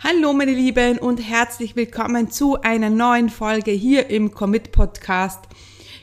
Hallo 0.00 0.32
meine 0.32 0.52
Lieben 0.52 0.98
und 0.98 1.18
herzlich 1.18 1.74
willkommen 1.76 2.30
zu 2.30 2.60
einer 2.60 2.90
neuen 2.90 3.30
Folge 3.30 3.70
hier 3.70 4.10
im 4.10 4.32
Commit 4.32 4.72
Podcast 4.72 5.44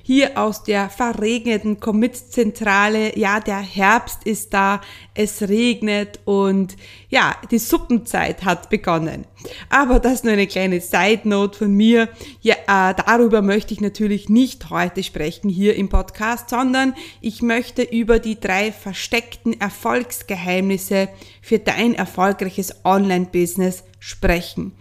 hier 0.06 0.38
aus 0.38 0.64
der 0.64 0.90
verregneten 0.90 1.80
Commit-Zentrale. 1.80 3.18
Ja, 3.18 3.40
der 3.40 3.60
Herbst 3.60 4.26
ist 4.26 4.54
da, 4.54 4.82
es 5.16 5.42
regnet 5.42 6.20
und 6.26 6.76
ja, 7.10 7.36
die 7.50 7.58
Suppenzeit 7.58 8.44
hat 8.44 8.70
begonnen. 8.70 9.26
Aber 9.70 10.00
das 10.00 10.24
nur 10.24 10.34
eine 10.34 10.46
kleine 10.46 10.82
Side-Note 10.82 11.58
von 11.58 11.74
mir. 11.74 12.10
Ja, 12.42 12.56
äh, 12.56 12.94
darüber 13.06 13.42
möchte 13.42 13.74
ich 13.74 13.80
natürlich 13.80 14.28
nicht 14.28 14.70
heute 14.70 15.04
sprechen 15.04 15.50
hier 15.50 15.76
im 15.78 15.88
Podcast, 15.88 16.50
sondern 16.50 16.96
ich 17.22 17.42
möchte 17.42 17.82
über 17.82 18.20
die 18.20 18.40
drei 18.40 18.74
versteckten 18.74 19.60
Erfolgsgeheimnisse 19.60 21.08
für 21.42 21.60
dein 21.60 21.96
erfolgreiches 21.96 22.84
Online-Business 22.84 23.86
sprechen. 24.00 24.74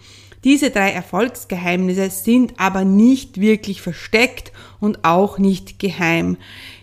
Diese 0.44 0.70
drei 0.70 0.90
Erfolgsgeheimnisse 0.90 2.10
sind 2.10 2.54
aber 2.58 2.84
nicht 2.84 3.40
wirklich 3.40 3.80
versteckt 3.80 4.52
und 4.80 5.04
auch 5.04 5.38
nicht 5.38 5.78
geheim. 5.78 6.36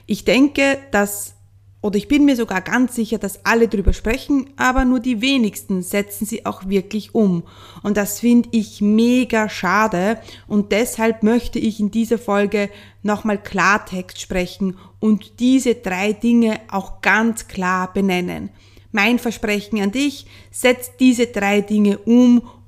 Ich 0.05 0.23
denke, 0.25 0.77
dass 0.91 1.35
oder 1.81 1.97
ich 1.97 2.09
bin 2.09 2.25
mir 2.25 2.35
sogar 2.35 2.61
ganz 2.61 2.95
sicher, 2.95 3.19
dass 3.19 3.45
alle 3.45 3.69
drüber 3.69 3.93
sprechen, 3.93 4.49
aber 4.57 4.83
nur 4.83 4.99
die 4.99 5.21
wenigsten 5.21 5.81
setzen 5.81 6.25
sie 6.25 6.45
auch 6.45 6.67
wirklich 6.67 7.15
um. 7.15 7.43
Und 7.83 7.95
das 7.95 8.19
finde 8.19 8.49
ich 8.51 8.81
mega 8.81 9.47
schade 9.47 10.19
und 10.47 10.73
deshalb 10.73 11.23
möchte 11.23 11.57
ich 11.57 11.79
in 11.79 11.89
dieser 11.89 12.17
Folge 12.17 12.69
nochmal 13.01 13.41
Klartext 13.41 14.19
sprechen 14.19 14.77
und 14.99 15.39
diese 15.39 15.75
drei 15.75 16.11
Dinge 16.11 16.59
auch 16.69 17.01
ganz 17.01 17.47
klar 17.47 17.93
benennen. 17.93 18.49
Mein 18.91 19.17
Versprechen 19.17 19.79
an 19.81 19.91
dich, 19.91 20.25
setz 20.51 20.97
diese 20.97 21.27
drei 21.27 21.61
Dinge 21.61 21.99
um 21.99 22.41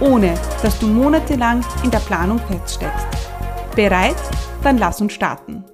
ohne 0.00 0.34
dass 0.62 0.78
du 0.78 0.86
monatelang 0.86 1.64
in 1.82 1.90
der 1.90 1.98
Planung 1.98 2.38
feststeckst. 2.38 3.06
Bereit? 3.74 4.16
Dann 4.62 4.78
lass 4.78 5.00
uns 5.00 5.12
starten. 5.12 5.64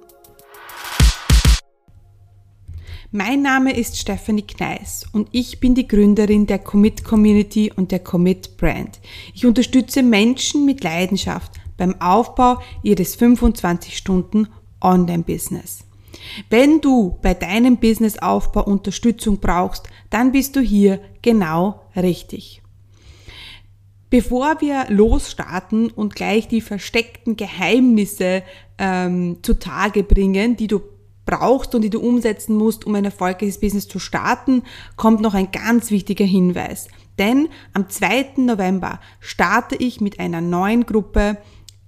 Mein 3.15 3.43
Name 3.43 3.77
ist 3.77 3.99
Stephanie 3.99 4.41
Kneis 4.41 5.05
und 5.13 5.29
ich 5.31 5.59
bin 5.59 5.75
die 5.75 5.87
Gründerin 5.87 6.47
der 6.47 6.57
Commit 6.57 7.03
Community 7.03 7.71
und 7.75 7.91
der 7.91 7.99
Commit 7.99 8.57
Brand. 8.57 8.99
Ich 9.35 9.45
unterstütze 9.45 10.01
Menschen 10.01 10.65
mit 10.65 10.83
Leidenschaft 10.83 11.51
beim 11.77 12.01
Aufbau 12.01 12.59
ihres 12.81 13.13
25 13.13 13.95
Stunden 13.95 14.47
Online-Business. 14.81 15.85
Wenn 16.49 16.81
du 16.81 17.19
bei 17.21 17.35
deinem 17.35 17.77
Businessaufbau 17.77 18.63
Unterstützung 18.63 19.37
brauchst, 19.37 19.87
dann 20.09 20.31
bist 20.31 20.55
du 20.55 20.59
hier 20.59 20.99
genau 21.21 21.81
richtig. 21.95 22.62
Bevor 24.13 24.61
wir 24.61 24.85
losstarten 24.89 25.89
und 25.89 26.15
gleich 26.15 26.47
die 26.47 26.61
versteckten 26.61 27.35
Geheimnisse 27.35 28.43
ähm, 28.77 29.37
zutage 29.41 30.03
bringen, 30.03 30.55
die 30.55 30.67
du 30.67 30.81
brauchst 31.25 31.73
und 31.73 31.81
die 31.81 31.89
du 31.89 31.99
umsetzen 31.99 32.55
musst, 32.55 32.85
um 32.85 32.93
ein 32.93 33.05
erfolgreiches 33.05 33.59
Business 33.59 33.87
zu 33.87 33.97
starten, 33.97 34.61
kommt 34.97 35.21
noch 35.21 35.33
ein 35.33 35.49
ganz 35.51 35.89
wichtiger 35.89 36.25
Hinweis. 36.25 36.89
Denn 37.17 37.49
am 37.73 37.89
2. 37.89 38.33
November 38.37 38.99
starte 39.19 39.75
ich 39.77 39.99
mit 39.99 40.19
einer 40.19 40.41
neuen 40.41 40.85
Gruppe 40.85 41.39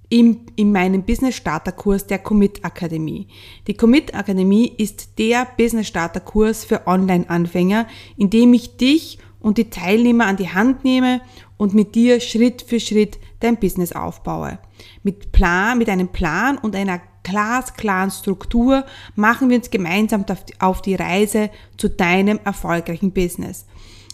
im, 0.09 0.47
in 0.55 0.71
meinem 0.71 1.03
Business 1.03 1.35
Starter 1.35 1.73
Kurs 1.73 2.07
der 2.07 2.17
Commit 2.17 2.65
Akademie. 2.65 3.27
Die 3.67 3.75
Commit 3.75 4.15
Akademie 4.15 4.73
ist 4.75 5.19
der 5.19 5.47
Business 5.57 5.89
Starter 5.89 6.21
Kurs 6.21 6.65
für 6.65 6.87
Online-Anfänger, 6.87 7.85
in 8.17 8.31
dem 8.31 8.51
ich 8.55 8.77
dich 8.77 9.19
und 9.45 9.59
die 9.59 9.69
Teilnehmer 9.69 10.25
an 10.25 10.37
die 10.37 10.49
Hand 10.49 10.83
nehme 10.83 11.21
und 11.55 11.75
mit 11.75 11.93
dir 11.93 12.19
Schritt 12.19 12.63
für 12.63 12.79
Schritt 12.79 13.19
dein 13.41 13.57
Business 13.57 13.91
aufbaue. 13.91 14.57
Mit 15.03 15.33
Plan, 15.33 15.77
mit 15.77 15.87
einem 15.87 16.07
Plan 16.07 16.57
und 16.57 16.75
einer 16.75 16.99
glasklaren 17.21 18.09
Struktur 18.09 18.85
machen 19.13 19.51
wir 19.51 19.57
uns 19.57 19.69
gemeinsam 19.69 20.25
auf 20.57 20.81
die 20.81 20.95
Reise 20.95 21.51
zu 21.77 21.89
deinem 21.89 22.39
erfolgreichen 22.43 23.11
Business. 23.11 23.67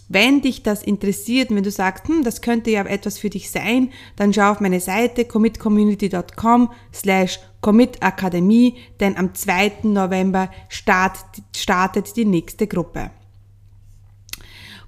Wenn 0.06 0.42
dich 0.42 0.64
das 0.64 0.82
interessiert 0.82 1.48
wenn 1.48 1.62
du 1.62 1.70
sagst, 1.70 2.08
hm, 2.08 2.24
das 2.24 2.42
könnte 2.42 2.70
ja 2.70 2.84
etwas 2.84 3.16
für 3.16 3.30
dich 3.30 3.50
sein, 3.50 3.88
dann 4.16 4.34
schau 4.34 4.50
auf 4.50 4.60
meine 4.60 4.80
Seite 4.80 5.24
commitcommunity.com 5.24 6.70
slash 6.92 7.40
commitakademie, 7.62 8.74
denn 9.00 9.16
am 9.16 9.34
2. 9.34 9.84
November 9.84 10.50
start, 10.68 11.16
startet 11.56 12.14
die 12.18 12.26
nächste 12.26 12.66
Gruppe. 12.66 13.12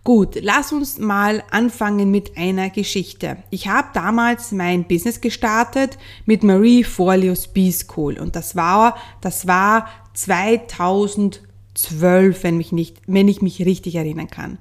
Gut, 0.05 0.39
lass 0.43 0.71
uns 0.71 0.99
mal 0.99 1.43
anfangen 1.51 2.11
mit 2.11 2.37
einer 2.37 2.69
Geschichte. 2.69 3.39
Ich 3.49 3.69
habe 3.69 3.89
damals 3.95 4.53
mein 4.53 4.85
Business 4.85 5.23
gestartet 5.23 5.97
mit 6.27 6.43
Marie 6.43 6.85
Forleo's 6.85 7.49
B-School 7.49 8.19
und 8.19 8.37
das 8.37 8.55
war, 8.55 8.99
das 9.23 9.47
war 9.47 9.89
2012, 10.13 12.45
wenn, 12.45 12.59
mich 12.59 12.71
nicht, 12.71 12.99
wenn 13.07 13.29
ich 13.29 13.41
mich 13.41 13.65
richtig 13.65 13.95
erinnern 13.95 14.29
kann. 14.29 14.59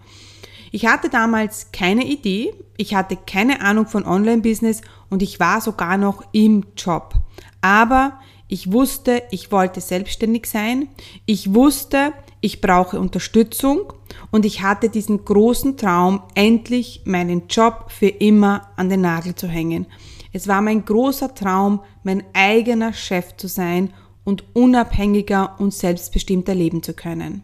Ich 0.72 0.86
hatte 0.86 1.09
damals 1.09 1.74
keine 1.74 2.06
Idee, 2.06 2.54
ich 2.78 2.96
hatte 2.96 3.18
keine 3.18 3.60
Ahnung 3.60 3.86
von 3.86 4.06
Online-Business 4.06 4.80
und 5.10 5.22
ich 5.22 5.42
war 5.42 5.60
sogar 5.60 5.98
noch 5.98 6.24
im 6.31 6.68
Job. 6.78 7.16
Aber 7.60 8.18
ich 8.48 8.72
wusste, 8.72 9.24
ich 9.30 9.52
wollte 9.52 9.81
selbstständig 9.81 10.46
sein. 10.46 10.88
Ich 11.25 11.54
wusste, 11.54 12.14
ich 12.44 12.59
brauche 12.59 13.00
Unterstützung 13.00 13.94
und 14.30 14.46
ich 14.46 14.62
hatte 14.62 14.90
diesen 14.90 15.24
großen 15.24 15.78
Traum, 15.78 16.24
endlich 16.36 17.04
meinen 17.06 17.48
Job 17.48 17.86
für 17.88 18.09
immer 18.09 18.70
an 18.76 18.90
den 18.90 19.00
Nagel 19.00 19.34
zu 19.34 19.48
hängen. 19.48 19.88
Es 20.34 20.50
war 20.50 20.62
mein 20.62 20.84
großer 20.84 21.34
Traum, 21.34 21.80
mein 22.04 22.22
eigener 22.34 22.92
Chef 22.92 23.38
zu 23.38 23.48
sein 23.48 23.94
und 24.26 24.44
unabhängiger 24.54 25.56
und 25.58 25.74
selbstbestimmter 25.74 26.54
leben 26.54 26.84
zu 26.84 26.94
können. 26.94 27.44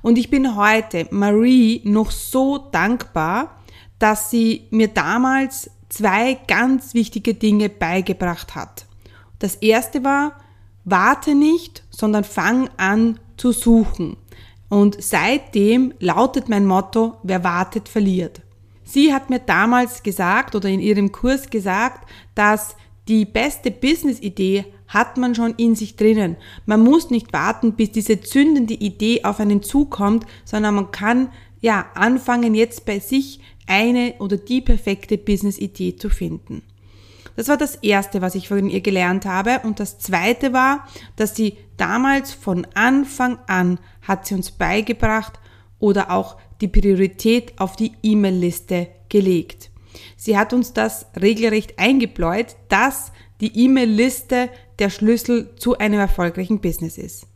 Und 0.00 0.16
ich 0.16 0.30
bin 0.30 0.54
heute 0.54 1.08
Marie 1.10 1.80
noch 1.84 2.12
so 2.12 2.58
dankbar, 2.58 3.58
dass 3.98 4.30
sie 4.30 4.68
mir 4.70 4.88
damals 4.88 5.70
zwei 5.88 6.34
ganz 6.46 6.94
wichtige 6.94 7.34
Dinge 7.34 7.68
beigebracht 7.68 8.54
hat. 8.54 8.86
Das 9.40 9.56
erste 9.56 10.04
war, 10.04 10.36
warte 10.84 11.34
nicht, 11.34 11.82
sondern 11.90 12.22
fang 12.22 12.70
an 12.76 13.18
zu 13.42 13.50
suchen. 13.50 14.16
Und 14.68 15.02
seitdem 15.02 15.92
lautet 15.98 16.48
mein 16.48 16.64
Motto, 16.64 17.16
wer 17.24 17.42
wartet, 17.42 17.88
verliert. 17.88 18.40
Sie 18.84 19.12
hat 19.12 19.30
mir 19.30 19.40
damals 19.40 20.04
gesagt 20.04 20.54
oder 20.54 20.68
in 20.68 20.78
ihrem 20.78 21.10
Kurs 21.10 21.50
gesagt, 21.50 22.08
dass 22.36 22.76
die 23.08 23.24
beste 23.24 23.72
Business-Idee 23.72 24.66
hat 24.86 25.16
man 25.16 25.34
schon 25.34 25.54
in 25.56 25.74
sich 25.74 25.96
drinnen. 25.96 26.36
Man 26.66 26.84
muss 26.84 27.10
nicht 27.10 27.32
warten, 27.32 27.72
bis 27.72 27.90
diese 27.90 28.20
zündende 28.20 28.74
Idee 28.74 29.24
auf 29.24 29.40
einen 29.40 29.60
zukommt, 29.60 30.24
sondern 30.44 30.76
man 30.76 30.92
kann 30.92 31.32
ja 31.60 31.86
anfangen, 31.94 32.54
jetzt 32.54 32.84
bei 32.84 33.00
sich 33.00 33.40
eine 33.66 34.14
oder 34.20 34.36
die 34.36 34.60
perfekte 34.60 35.18
Business-Idee 35.18 35.96
zu 35.96 36.10
finden. 36.10 36.62
Das 37.36 37.48
war 37.48 37.56
das 37.56 37.76
Erste, 37.76 38.20
was 38.20 38.34
ich 38.34 38.48
von 38.48 38.68
ihr 38.68 38.80
gelernt 38.80 39.26
habe. 39.26 39.60
Und 39.64 39.80
das 39.80 39.98
Zweite 39.98 40.52
war, 40.52 40.86
dass 41.16 41.34
sie 41.34 41.56
damals 41.76 42.32
von 42.32 42.66
Anfang 42.74 43.38
an 43.46 43.78
hat 44.02 44.26
sie 44.26 44.34
uns 44.34 44.50
beigebracht 44.50 45.38
oder 45.78 46.10
auch 46.10 46.36
die 46.60 46.68
Priorität 46.68 47.58
auf 47.58 47.76
die 47.76 47.92
E-Mail-Liste 48.02 48.88
gelegt. 49.08 49.70
Sie 50.16 50.38
hat 50.38 50.52
uns 50.52 50.72
das 50.72 51.06
regelrecht 51.20 51.78
eingebläut, 51.78 52.56
dass 52.68 53.12
die 53.40 53.64
E-Mail-Liste 53.64 54.48
der 54.78 54.90
Schlüssel 54.90 55.54
zu 55.56 55.78
einem 55.78 56.00
erfolgreichen 56.00 56.60
Business 56.60 56.98
ist. 56.98 57.26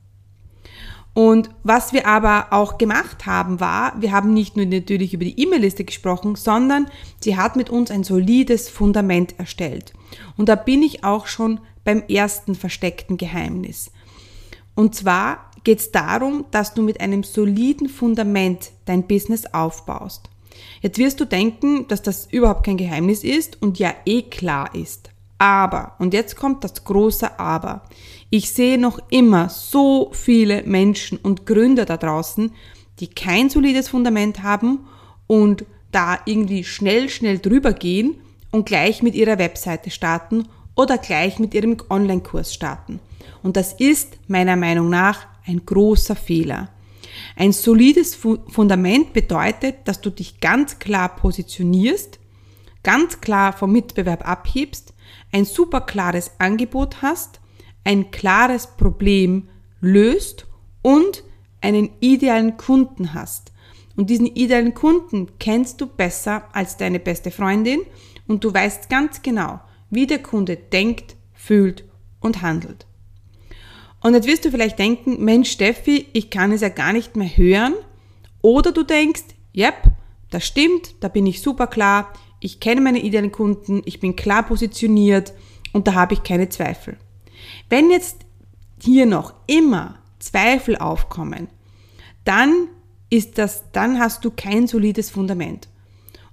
Und 1.17 1.49
was 1.63 1.95
wir 1.95 2.07
aber 2.07 2.49
auch 2.51 2.77
gemacht 2.77 3.25
haben, 3.25 3.59
war, 3.59 3.99
wir 3.99 4.13
haben 4.13 4.35
nicht 4.35 4.55
nur 4.55 4.67
natürlich 4.67 5.15
über 5.15 5.25
die 5.25 5.41
E-Mail-Liste 5.41 5.83
gesprochen, 5.83 6.35
sondern 6.37 6.89
sie 7.23 7.39
hat 7.39 7.57
mit 7.57 7.71
uns 7.71 7.91
ein 7.91 8.05
solides 8.05 8.69
Fundament 8.69 9.39
erstellt. 9.39 9.95
Und 10.37 10.51
da 10.51 10.57
bin 10.57 10.83
ich 10.83 11.05
auch 11.05 11.27
schon 11.27 11.61
beim 11.85 12.03
ersten 12.07 12.55
versteckten 12.55 13.17
Geheimnis. 13.17 13.91
Und 14.75 14.95
zwar 14.95 15.51
geht 15.65 15.79
es 15.79 15.91
darum, 15.91 16.45
dass 16.51 16.75
du 16.75 16.83
mit 16.83 17.01
einem 17.01 17.23
soliden 17.23 17.89
Fundament 17.89 18.73
dein 18.85 19.07
Business 19.07 19.47
aufbaust. 19.55 20.29
Jetzt 20.83 20.99
wirst 20.99 21.19
du 21.19 21.25
denken, 21.25 21.89
dass 21.89 22.03
das 22.03 22.27
überhaupt 22.31 22.67
kein 22.67 22.77
Geheimnis 22.77 23.25
ist 23.25 23.63
und 23.63 23.79
ja 23.79 23.95
eh 24.05 24.21
klar 24.21 24.75
ist. 24.75 25.09
Aber, 25.39 25.93
und 25.99 26.15
jetzt 26.15 26.37
kommt 26.37 26.65
das 26.65 26.85
große 26.85 27.39
Aber, 27.39 27.83
ich 28.31 28.51
sehe 28.51 28.79
noch 28.79 28.99
immer 29.11 29.49
so 29.49 30.11
viele 30.13 30.63
Menschen 30.63 31.19
und 31.19 31.47
Gründer 31.47 31.85
da 31.85 31.97
draußen, 31.97 32.53
die 33.01 33.09
kein 33.09 33.51
solides 33.51 33.89
Fundament 33.89 34.43
haben 34.43 34.87
und 35.27 35.65
da 35.93 36.19
irgendwie 36.25 36.65
schnell, 36.65 37.09
schnell 37.09 37.39
drüber 37.39 37.73
gehen 37.73 38.17
und 38.51 38.67
gleich 38.67 39.03
mit 39.03 39.15
ihrer 39.15 39.39
Webseite 39.39 39.91
starten 39.91 40.49
oder 40.75 40.99
gleich 40.99 41.39
mit 41.39 41.55
ihrem 41.55 41.77
Online-Kurs 41.89 42.53
starten. 42.53 43.01
Und 43.43 43.57
das 43.57 43.75
ist 43.75 44.19
meiner 44.29 44.57
Meinung 44.57 44.89
nach 44.89 45.27
ein 45.47 45.65
großer 45.65 46.17
Fehler. 46.17 46.69
Ein 47.37 47.53
solides 47.53 48.15
Fundament 48.15 49.13
bedeutet, 49.13 49.77
dass 49.85 50.01
du 50.01 50.11
dich 50.11 50.41
ganz 50.41 50.79
klar 50.79 51.17
positionierst, 51.17 52.19
ganz 52.83 53.21
klar 53.21 53.53
vom 53.53 53.73
Mitbewerb 53.73 54.27
abhebst, 54.29 54.93
ein 55.33 55.45
super 55.45 55.81
klares 55.83 56.33
Angebot 56.39 57.03
hast, 57.03 57.41
ein 57.85 58.11
klares 58.11 58.67
Problem 58.77 59.49
löst 59.81 60.47
und 60.83 61.25
einen 61.61 61.91
idealen 62.01 62.57
Kunden 62.57 63.15
hast. 63.15 63.53
Und 63.97 64.11
diesen 64.11 64.27
idealen 64.27 64.75
Kunden 64.75 65.39
kennst 65.39 65.81
du 65.81 65.87
besser 65.87 66.45
als 66.53 66.77
deine 66.77 67.01
beste 67.01 67.31
Freundin 67.31 67.81
und 68.27 68.45
du 68.45 68.53
weißt 68.53 68.91
ganz 68.91 69.23
genau, 69.23 69.61
wie 69.91 70.07
der 70.07 70.23
Kunde 70.23 70.57
denkt, 70.57 71.17
fühlt 71.33 71.85
und 72.21 72.43
handelt. 72.43 72.87
Und 74.03 74.15
jetzt 74.15 74.27
wirst 74.27 74.45
du 74.45 74.51
vielleicht 74.51 74.79
denken, 74.79 75.25
Mensch 75.25 75.51
Steffi, 75.51 76.07
ich 76.13 76.31
kann 76.31 76.53
es 76.53 76.61
ja 76.61 76.69
gar 76.69 76.93
nicht 76.93 77.17
mehr 77.17 77.29
hören. 77.29 77.75
Oder 78.43 78.73
du 78.73 78.83
denkst, 78.83 79.25
yep, 79.57 79.75
das 80.31 80.47
stimmt, 80.47 80.95
da 81.01 81.09
bin 81.09 81.27
ich 81.27 81.41
super 81.41 81.67
klar, 81.67 82.13
ich 82.41 82.61
kenne 82.61 82.81
meine 82.81 83.01
idealen 83.01 83.33
Kunden, 83.33 83.83
ich 83.85 84.01
bin 84.01 84.17
klar 84.17 84.43
positioniert 84.45 85.33
und 85.73 85.87
da 85.87 85.95
habe 85.95 86.15
ich 86.15 86.23
keine 86.23 86.49
Zweifel. 86.49 86.97
Wenn 87.69 87.91
jetzt 87.91 88.19
hier 88.83 89.07
noch 89.07 89.35
immer 89.47 89.99
Zweifel 90.19 90.77
aufkommen, 90.77 91.49
dann 92.25 92.69
ist 93.11 93.39
das, 93.39 93.65
dann 93.73 93.99
hast 93.99 94.25
du 94.25 94.31
kein 94.31 94.67
solides 94.67 95.11
Fundament. 95.11 95.69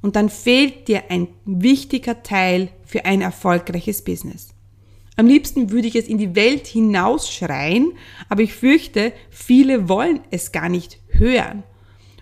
Und 0.01 0.15
dann 0.15 0.29
fehlt 0.29 0.87
dir 0.87 1.03
ein 1.09 1.29
wichtiger 1.45 2.23
Teil 2.23 2.69
für 2.83 3.05
ein 3.05 3.21
erfolgreiches 3.21 4.03
Business. 4.03 4.49
Am 5.15 5.27
liebsten 5.27 5.71
würde 5.71 5.87
ich 5.87 5.95
es 5.95 6.07
in 6.07 6.17
die 6.17 6.35
Welt 6.35 6.65
hinausschreien, 6.67 7.93
aber 8.29 8.41
ich 8.41 8.53
fürchte, 8.53 9.13
viele 9.29 9.87
wollen 9.87 10.19
es 10.31 10.51
gar 10.51 10.69
nicht 10.69 10.99
hören. 11.07 11.63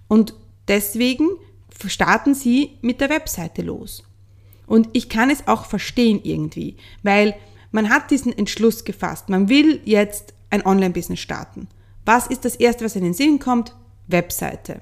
Und 0.08 0.36
deswegen 0.68 1.30
starten 1.90 2.34
sie 2.34 2.78
mit 2.82 3.02
der 3.02 3.10
Webseite 3.10 3.62
los. 3.62 4.04
Und 4.68 4.90
ich 4.94 5.10
kann 5.10 5.30
es 5.30 5.48
auch 5.48 5.66
verstehen 5.66 6.22
irgendwie, 6.24 6.78
weil 7.04 7.36
man 7.72 7.90
hat 7.90 8.12
diesen 8.12 8.38
Entschluss 8.38 8.84
gefasst. 8.84 9.30
Man 9.30 9.50
will 9.50 9.82
jetzt 9.86 10.34
ein 10.50 10.66
Online-Business 10.66 11.20
starten. 11.20 11.68
Was 12.06 12.28
ist 12.28 12.46
das 12.46 12.56
erste, 12.56 12.86
was 12.86 12.96
in 12.96 13.04
den 13.04 13.14
Sinn 13.14 13.40
kommt? 13.40 13.76
Webseite. 14.08 14.82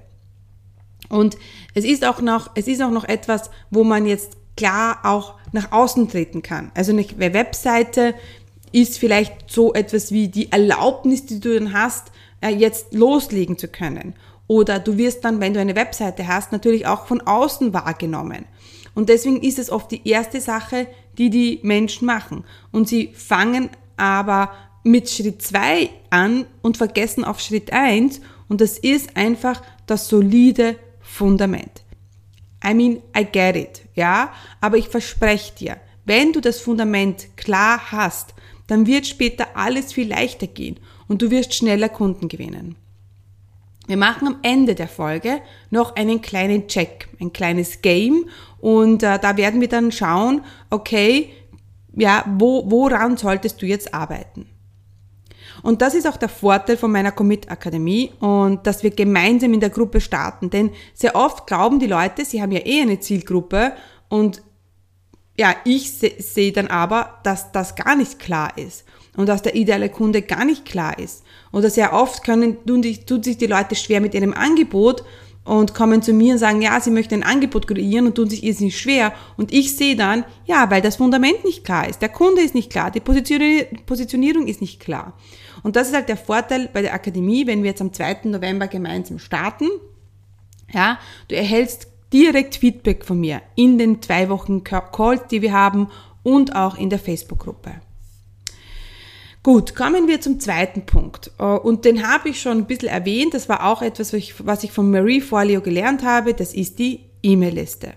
Und 1.09 1.37
es 1.73 1.85
ist 1.85 2.05
auch 2.05 2.21
noch, 2.21 2.51
es 2.55 2.67
ist 2.67 2.81
auch 2.81 2.91
noch 2.91 3.05
etwas, 3.05 3.49
wo 3.69 3.83
man 3.83 4.05
jetzt 4.05 4.37
klar 4.57 4.99
auch 5.03 5.35
nach 5.51 5.71
außen 5.71 6.09
treten 6.09 6.41
kann. 6.41 6.71
Also 6.75 6.91
eine 6.91 7.33
Webseite 7.33 8.13
ist 8.71 8.99
vielleicht 8.99 9.49
so 9.49 9.73
etwas 9.73 10.11
wie 10.11 10.27
die 10.27 10.51
Erlaubnis, 10.51 11.25
die 11.25 11.39
du 11.39 11.57
dann 11.57 11.73
hast, 11.73 12.11
äh, 12.41 12.49
jetzt 12.49 12.93
loslegen 12.93 13.57
zu 13.57 13.67
können. 13.67 14.13
Oder 14.49 14.79
du 14.79 14.97
wirst 14.97 15.23
dann, 15.23 15.39
wenn 15.39 15.53
du 15.53 15.59
eine 15.59 15.75
Webseite 15.75 16.27
hast, 16.27 16.51
natürlich 16.51 16.87
auch 16.87 17.05
von 17.05 17.21
außen 17.21 17.71
wahrgenommen. 17.71 18.45
Und 18.95 19.09
deswegen 19.09 19.43
ist 19.43 19.59
es 19.59 19.69
oft 19.69 19.91
die 19.91 20.09
erste 20.09 20.41
Sache, 20.41 20.87
die 21.19 21.29
die 21.29 21.59
Menschen 21.61 22.07
machen. 22.07 22.43
Und 22.71 22.87
sie 22.87 23.13
fangen 23.13 23.69
aber 23.95 24.51
mit 24.83 25.07
Schritt 25.07 25.43
zwei 25.43 25.91
an 26.09 26.47
und 26.63 26.77
vergessen 26.77 27.23
auf 27.23 27.39
Schritt 27.39 27.71
eins 27.71 28.21
und 28.47 28.59
das 28.59 28.79
ist 28.79 29.15
einfach 29.15 29.61
das 29.85 30.07
solide 30.07 30.77
Fundament. 30.99 31.83
I 32.65 32.73
mean, 32.73 33.01
I 33.15 33.25
get 33.25 33.55
it, 33.55 33.81
ja, 33.93 34.33
aber 34.61 34.77
ich 34.77 34.89
verspreche 34.89 35.53
dir, 35.53 35.77
wenn 36.05 36.33
du 36.33 36.41
das 36.41 36.59
Fundament 36.59 37.37
klar 37.37 37.91
hast, 37.91 38.33
dann 38.65 38.87
wird 38.87 39.05
später 39.05 39.47
alles 39.55 39.93
viel 39.93 40.09
leichter 40.09 40.47
gehen 40.47 40.79
und 41.07 41.21
du 41.21 41.29
wirst 41.29 41.53
schneller 41.53 41.89
Kunden 41.89 42.27
gewinnen. 42.27 42.75
Wir 43.89 43.97
machen 43.97 44.27
am 44.27 44.37
Ende 44.43 44.75
der 44.75 44.87
Folge 44.87 45.41
noch 45.71 45.95
einen 45.95 46.21
kleinen 46.21 46.67
Check, 46.67 47.09
ein 47.19 47.33
kleines 47.33 47.81
Game 47.81 48.25
und 48.61 49.01
äh, 49.01 49.17
da 49.17 49.35
werden 49.35 49.61
wir 49.61 49.67
dann 49.67 49.91
schauen, 49.91 50.43
okay, 50.69 51.33
ja, 51.95 52.23
wo, 52.37 52.69
woran 52.69 53.17
solltest 53.17 53.59
du 53.63 53.65
jetzt 53.65 53.91
arbeiten? 53.91 54.47
Und 55.63 55.81
das 55.81 55.95
ist 55.95 56.07
auch 56.07 56.17
der 56.17 56.29
Vorteil 56.29 56.77
von 56.77 56.91
meiner 56.91 57.11
Commit 57.11 57.49
Akademie 57.49 58.11
und 58.19 58.67
dass 58.67 58.83
wir 58.83 58.91
gemeinsam 58.91 59.55
in 59.55 59.59
der 59.59 59.71
Gruppe 59.71 60.01
starten. 60.01 60.51
Denn 60.51 60.69
sehr 60.93 61.15
oft 61.15 61.47
glauben 61.47 61.79
die 61.79 61.87
Leute, 61.87 62.25
sie 62.25 62.43
haben 62.43 62.51
ja 62.51 62.63
eh 62.63 62.83
eine 62.83 62.99
Zielgruppe 62.99 63.73
und 64.07 64.43
ja, 65.35 65.55
ich 65.65 65.93
sehe 65.93 66.51
dann 66.51 66.67
aber, 66.67 67.21
dass 67.23 67.51
das 67.51 67.73
gar 67.73 67.95
nicht 67.95 68.19
klar 68.19 68.55
ist 68.55 68.85
und 69.19 69.27
dass 69.27 69.41
der 69.41 69.53
ideale 69.53 69.89
Kunde 69.89 70.21
gar 70.21 70.45
nicht 70.45 70.63
klar 70.63 70.97
ist. 70.97 71.25
Oder 71.51 71.69
sehr 71.69 71.91
oft 71.91 72.23
können, 72.23 72.65
tun, 72.65 72.81
die, 72.81 72.99
tun 72.99 73.21
sich 73.21 73.37
die 73.37 73.47
Leute 73.47 73.75
schwer 73.75 73.99
mit 73.99 74.13
ihrem 74.13 74.31
Angebot 74.31 75.03
und 75.43 75.73
kommen 75.73 76.01
zu 76.01 76.13
mir 76.13 76.31
und 76.31 76.39
sagen, 76.39 76.61
ja, 76.61 76.79
sie 76.79 76.89
möchten 76.89 77.15
ein 77.15 77.23
Angebot 77.23 77.67
kreieren 77.67 78.05
und 78.05 78.15
tun 78.15 78.29
sich 78.29 78.45
irrsinnig 78.45 78.79
schwer. 78.79 79.11
Und 79.35 79.51
ich 79.51 79.75
sehe 79.75 79.97
dann, 79.97 80.23
ja, 80.45 80.71
weil 80.71 80.81
das 80.81 80.95
Fundament 80.95 81.43
nicht 81.43 81.65
klar 81.65 81.89
ist, 81.89 82.01
der 82.01 82.07
Kunde 82.07 82.41
ist 82.41 82.55
nicht 82.55 82.71
klar, 82.71 82.91
die 82.91 83.01
Positionierung 83.01 84.47
ist 84.47 84.61
nicht 84.61 84.79
klar. 84.79 85.17
Und 85.63 85.75
das 85.75 85.89
ist 85.89 85.95
halt 85.95 86.07
der 86.07 86.15
Vorteil 86.15 86.69
bei 86.71 86.81
der 86.81 86.93
Akademie, 86.93 87.45
wenn 87.45 87.61
wir 87.61 87.71
jetzt 87.71 87.81
am 87.81 87.91
2. 87.91 88.19
November 88.23 88.69
gemeinsam 88.69 89.19
starten. 89.19 89.67
Ja, 90.71 90.97
du 91.27 91.35
erhältst 91.35 91.89
direkt 92.13 92.55
Feedback 92.55 93.03
von 93.03 93.19
mir 93.19 93.41
in 93.55 93.77
den 93.77 94.01
zwei 94.01 94.29
Wochen 94.29 94.63
Calls, 94.63 95.27
die 95.29 95.41
wir 95.41 95.51
haben 95.51 95.89
und 96.23 96.55
auch 96.55 96.77
in 96.77 96.89
der 96.89 96.99
Facebook-Gruppe. 96.99 97.81
Gut, 99.41 99.73
kommen 99.73 100.07
wir 100.09 100.19
zum 100.19 100.39
zweiten 100.39 100.85
Punkt. 100.85 101.31
Äh, 101.39 101.43
und 101.43 101.85
den 101.85 102.07
habe 102.07 102.29
ich 102.29 102.41
schon 102.41 102.57
ein 102.57 102.65
bisschen 102.65 102.89
erwähnt. 102.89 103.33
Das 103.33 103.47
war 103.47 103.65
auch 103.65 103.81
etwas, 103.81 104.13
was 104.13 104.63
ich 104.63 104.71
von 104.71 104.91
Marie 104.91 105.21
Forleo 105.21 105.61
gelernt 105.61 106.03
habe. 106.03 106.33
Das 106.33 106.53
ist 106.53 106.79
die 106.79 107.05
E-Mail-Liste. 107.23 107.93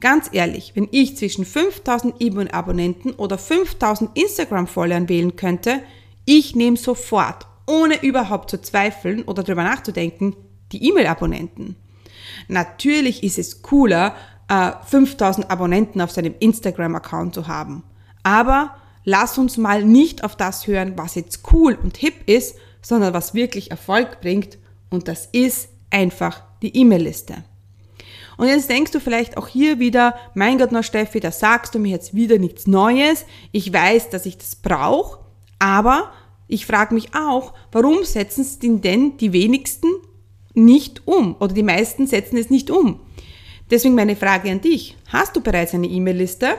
Ganz 0.00 0.28
ehrlich, 0.32 0.72
wenn 0.74 0.88
ich 0.90 1.16
zwischen 1.16 1.46
5000 1.46 2.16
E-Mail-Abonnenten 2.20 3.12
oder 3.12 3.38
5000 3.38 4.10
Instagram-Followern 4.14 5.08
wählen 5.08 5.36
könnte, 5.36 5.82
ich 6.26 6.54
nehme 6.54 6.76
sofort, 6.76 7.46
ohne 7.66 8.02
überhaupt 8.02 8.50
zu 8.50 8.60
zweifeln 8.60 9.22
oder 9.22 9.42
darüber 9.42 9.64
nachzudenken, 9.64 10.36
die 10.72 10.86
E-Mail-Abonnenten. 10.88 11.76
Natürlich 12.48 13.22
ist 13.22 13.38
es 13.38 13.62
cooler, 13.62 14.14
5000 14.48 15.46
äh, 15.46 15.48
Abonnenten 15.48 16.02
auf 16.02 16.10
seinem 16.10 16.34
Instagram-Account 16.38 17.34
zu 17.34 17.48
haben. 17.48 17.82
Aber 18.22 18.76
lass 19.06 19.38
uns 19.38 19.56
mal 19.56 19.82
nicht 19.84 20.22
auf 20.24 20.36
das 20.36 20.66
hören, 20.66 20.92
was 20.96 21.14
jetzt 21.14 21.40
cool 21.52 21.78
und 21.82 21.96
hip 21.96 22.28
ist, 22.28 22.56
sondern 22.82 23.14
was 23.14 23.32
wirklich 23.32 23.70
Erfolg 23.70 24.20
bringt. 24.20 24.58
Und 24.90 25.08
das 25.08 25.26
ist 25.32 25.70
einfach 25.90 26.42
die 26.60 26.76
E-Mail-Liste. 26.76 27.44
Und 28.36 28.48
jetzt 28.48 28.68
denkst 28.68 28.90
du 28.90 29.00
vielleicht 29.00 29.38
auch 29.38 29.48
hier 29.48 29.78
wieder, 29.78 30.14
mein 30.34 30.58
Gott, 30.58 30.72
noch 30.72 30.84
Steffi, 30.84 31.20
da 31.20 31.30
sagst 31.30 31.74
du 31.74 31.78
mir 31.78 31.92
jetzt 31.92 32.14
wieder 32.14 32.36
nichts 32.38 32.66
Neues. 32.66 33.24
Ich 33.52 33.72
weiß, 33.72 34.10
dass 34.10 34.26
ich 34.26 34.36
das 34.36 34.56
brauche. 34.56 35.20
Aber 35.58 36.12
ich 36.48 36.66
frage 36.66 36.92
mich 36.92 37.14
auch, 37.14 37.54
warum 37.72 38.04
setzen 38.04 38.42
es 38.42 38.58
denn 38.58 39.16
die 39.16 39.32
wenigsten 39.32 39.88
nicht 40.52 41.06
um 41.06 41.36
oder 41.38 41.54
die 41.54 41.62
meisten 41.62 42.06
setzen 42.06 42.36
es 42.36 42.50
nicht 42.50 42.70
um? 42.70 43.00
Deswegen 43.70 43.94
meine 43.94 44.16
Frage 44.16 44.50
an 44.50 44.60
dich. 44.60 44.96
Hast 45.08 45.34
du 45.36 45.40
bereits 45.40 45.74
eine 45.74 45.86
E-Mail-Liste? 45.86 46.56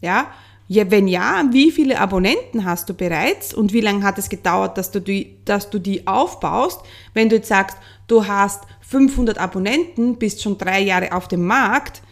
Ja? 0.00 0.32
Ja? 0.68 0.90
Wenn 0.90 1.08
ja, 1.08 1.44
wie 1.50 1.72
viele 1.72 1.98
Abonnenten 1.98 2.64
hast 2.64 2.88
du 2.88 2.94
bereits 2.94 3.52
und 3.52 3.72
wie 3.72 3.80
lange 3.80 4.04
hat 4.04 4.18
es 4.18 4.28
gedauert, 4.28 4.78
dass 4.78 4.90
du, 4.90 5.00
die, 5.00 5.38
dass 5.44 5.70
du 5.70 5.78
die 5.78 6.06
aufbaust? 6.06 6.80
Wenn 7.14 7.28
du 7.28 7.36
jetzt 7.36 7.48
sagst, 7.48 7.76
du 8.06 8.26
hast 8.26 8.62
500 8.82 9.38
Abonnenten, 9.38 10.16
bist 10.16 10.42
schon 10.42 10.56
drei 10.56 10.80
Jahre 10.80 11.12
auf 11.12 11.26
dem 11.26 11.44
Markt, 11.44 12.02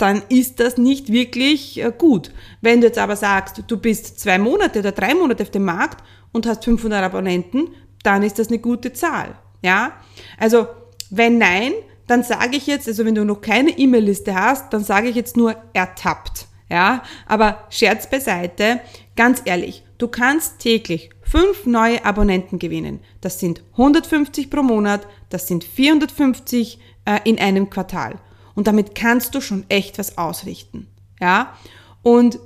dann 0.00 0.22
ist 0.30 0.60
das 0.60 0.78
nicht 0.78 1.12
wirklich 1.12 1.82
äh, 1.82 1.92
gut. 1.96 2.32
Wenn 2.62 2.80
du 2.80 2.86
jetzt 2.86 2.98
aber 2.98 3.16
sagst, 3.16 3.62
du 3.66 3.76
bist 3.76 4.18
zwei 4.18 4.38
Monate 4.38 4.78
oder 4.78 4.92
drei 4.92 5.14
Monate 5.14 5.42
auf 5.42 5.50
dem 5.50 5.64
Markt 5.64 6.02
und 6.32 6.46
hast 6.46 6.64
500 6.64 7.04
Abonnenten, 7.04 7.68
dann 8.02 8.22
ist 8.22 8.38
das 8.38 8.48
eine 8.48 8.58
gute 8.58 8.92
Zahl. 8.94 9.34
Ja? 9.62 9.92
Also, 10.38 10.66
wenn 11.10 11.38
nein, 11.38 11.72
dann 12.06 12.22
sage 12.22 12.56
ich 12.56 12.66
jetzt, 12.66 12.88
also 12.88 13.04
wenn 13.04 13.14
du 13.14 13.24
noch 13.24 13.40
keine 13.40 13.78
E-Mail-Liste 13.78 14.34
hast, 14.34 14.72
dann 14.72 14.84
sage 14.84 15.08
ich 15.08 15.16
jetzt 15.16 15.36
nur 15.36 15.54
ertappt. 15.74 16.46
Ja? 16.70 17.02
Aber 17.26 17.64
Scherz 17.68 18.08
beiseite, 18.08 18.80
ganz 19.16 19.42
ehrlich, 19.44 19.84
du 19.98 20.08
kannst 20.08 20.60
täglich 20.60 21.10
fünf 21.22 21.66
neue 21.66 22.04
Abonnenten 22.04 22.58
gewinnen. 22.58 23.00
Das 23.20 23.38
sind 23.38 23.62
150 23.72 24.50
pro 24.50 24.62
Monat, 24.62 25.06
das 25.28 25.46
sind 25.46 25.64
450 25.64 26.78
äh, 27.04 27.20
in 27.24 27.38
einem 27.38 27.70
Quartal. 27.70 28.18
Und 28.54 28.66
damit 28.66 28.94
kannst 28.94 29.34
du 29.34 29.40
schon 29.40 29.64
echt 29.68 29.98
was 29.98 30.18
ausrichten. 30.18 30.88
Ja? 31.20 31.56
Und 32.02 32.38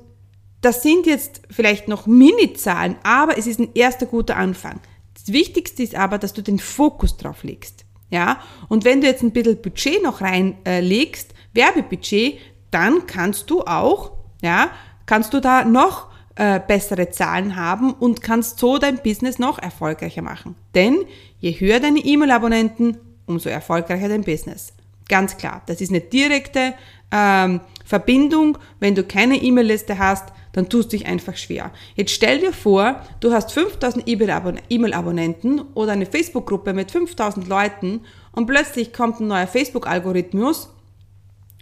das 0.61 0.83
sind 0.83 1.07
jetzt 1.07 1.43
vielleicht 1.51 1.89
noch 1.89 2.07
Mini-Zahlen, 2.07 2.97
aber 3.03 3.37
es 3.37 3.47
ist 3.47 3.61
ein 3.61 3.71
erster 3.75 4.07
guter 4.07 4.37
Anfang. 4.37 4.81
Das 5.13 5.33
Wichtigste 5.33 5.83
ist 5.83 5.95
aber, 5.95 6.19
dass 6.19 6.33
du 6.33 6.43
den 6.43 6.59
Fokus 6.59 7.17
drauf 7.17 7.45
legst. 7.45 7.85
Ja? 8.11 8.41
Und 8.69 8.85
wenn 8.85 9.01
du 9.01 9.07
jetzt 9.07 9.23
ein 9.23 9.33
bisschen 9.33 9.61
Budget 9.61 10.03
noch 10.03 10.21
reinlegst, 10.21 11.33
äh, 11.33 11.35
Werbebudget, 11.55 12.39
dann 12.75 13.07
kannst 13.07 13.51
du 13.51 13.63
auch, 13.63 14.13
ja, 14.43 14.69
kannst 15.07 15.33
du 15.33 15.41
da 15.41 15.65
noch 15.65 16.09
äh, 16.37 16.61
bessere 16.67 17.11
Zahlen 17.11 17.57
haben 17.57 17.93
und 17.93 18.21
kannst 18.21 18.59
so 18.59 18.79
dein 18.79 18.99
Business 18.99 19.39
noch 19.39 19.59
erfolgreicher 19.59 20.23
machen. 20.23 20.57
Denn 20.75 21.05
je 21.39 21.53
höher 21.53 21.79
deine 21.79 22.01
E-Mail-Abonnenten, 22.01 22.99
umso 23.27 23.49
erfolgreicher 23.49 24.09
dein 24.09 24.25
Business. 24.25 24.73
Ganz 25.09 25.37
klar, 25.37 25.63
das 25.67 25.81
ist 25.81 25.91
eine 25.91 26.01
direkte 26.01 26.75
ähm, 27.13 27.61
Verbindung. 27.85 28.59
Wenn 28.81 28.95
du 28.95 29.05
keine 29.05 29.37
E-Mail-Liste 29.37 29.99
hast, 29.99 30.33
dann 30.53 30.69
tust 30.69 30.93
du 30.93 30.97
dich 30.97 31.07
einfach 31.07 31.37
schwer. 31.37 31.71
Jetzt 31.95 32.13
stell 32.13 32.41
dir 32.41 32.53
vor, 32.53 33.03
du 33.21 33.33
hast 33.33 33.53
5000 33.53 34.05
E-Mail-Abonnenten 34.09 35.61
oder 35.75 35.93
eine 35.93 36.07
Facebook-Gruppe 36.07 36.73
mit 36.73 36.91
5000 36.91 37.47
Leuten 37.47 38.01
und 38.33 38.47
plötzlich 38.47 38.93
kommt 38.93 39.21
ein 39.21 39.29
neuer 39.29 39.47
Facebook-Algorithmus 39.47 40.74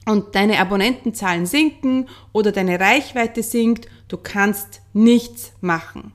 und 0.06 0.34
deine 0.34 0.58
Abonnentenzahlen 0.58 1.46
sinken 1.46 2.08
oder 2.32 2.52
deine 2.52 2.80
Reichweite 2.80 3.42
sinkt, 3.42 3.88
du 4.08 4.16
kannst 4.16 4.82
nichts 4.92 5.52
machen. 5.60 6.12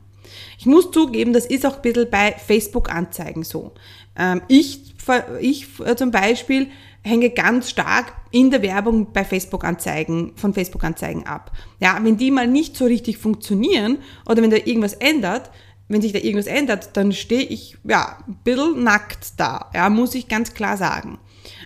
Ich 0.57 0.65
muss 0.65 0.91
zugeben, 0.91 1.33
das 1.33 1.45
ist 1.45 1.65
auch 1.65 1.77
ein 1.77 1.81
bisschen 1.81 2.09
bei 2.09 2.33
Facebook-Anzeigen 2.33 3.43
so. 3.43 3.73
Ähm, 4.17 4.41
ich, 4.47 4.93
ich 5.39 5.67
äh, 5.79 5.95
zum 5.95 6.11
Beispiel 6.11 6.67
hänge 7.03 7.29
ganz 7.29 7.69
stark 7.69 8.13
in 8.31 8.51
der 8.51 8.61
Werbung 8.61 9.13
bei 9.13 9.23
Facebook-Anzeigen, 9.23 10.33
von 10.35 10.53
Facebook-Anzeigen 10.53 11.25
ab. 11.25 11.51
Ja, 11.79 11.97
wenn 12.01 12.17
die 12.17 12.31
mal 12.31 12.47
nicht 12.47 12.75
so 12.75 12.85
richtig 12.85 13.17
funktionieren 13.17 13.99
oder 14.27 14.41
wenn 14.41 14.51
da 14.51 14.57
irgendwas 14.57 14.93
ändert, 14.93 15.49
wenn 15.87 16.01
sich 16.01 16.11
da 16.11 16.19
irgendwas 16.19 16.47
ändert, 16.47 16.97
dann 16.97 17.13
stehe 17.13 17.43
ich, 17.43 17.77
ja, 17.85 18.17
ein 18.27 18.37
bisschen 18.43 18.83
nackt 18.83 19.39
da, 19.39 19.71
ja, 19.73 19.89
muss 19.89 20.15
ich 20.15 20.27
ganz 20.27 20.53
klar 20.53 20.75
sagen. 20.75 21.17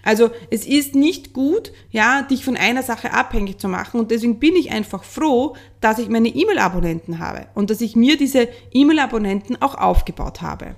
Also 0.03 0.29
es 0.49 0.65
ist 0.65 0.95
nicht 0.95 1.33
gut, 1.33 1.71
ja, 1.89 2.21
dich 2.23 2.43
von 2.43 2.57
einer 2.57 2.83
Sache 2.83 3.13
abhängig 3.13 3.59
zu 3.59 3.67
machen 3.67 3.99
und 3.99 4.11
deswegen 4.11 4.39
bin 4.39 4.55
ich 4.55 4.71
einfach 4.71 5.03
froh, 5.03 5.55
dass 5.79 5.99
ich 5.99 6.09
meine 6.09 6.29
E-Mail-Abonnenten 6.29 7.19
habe 7.19 7.47
und 7.53 7.69
dass 7.69 7.81
ich 7.81 7.95
mir 7.95 8.17
diese 8.17 8.47
E-Mail-Abonnenten 8.71 9.61
auch 9.61 9.75
aufgebaut 9.75 10.41
habe. 10.41 10.75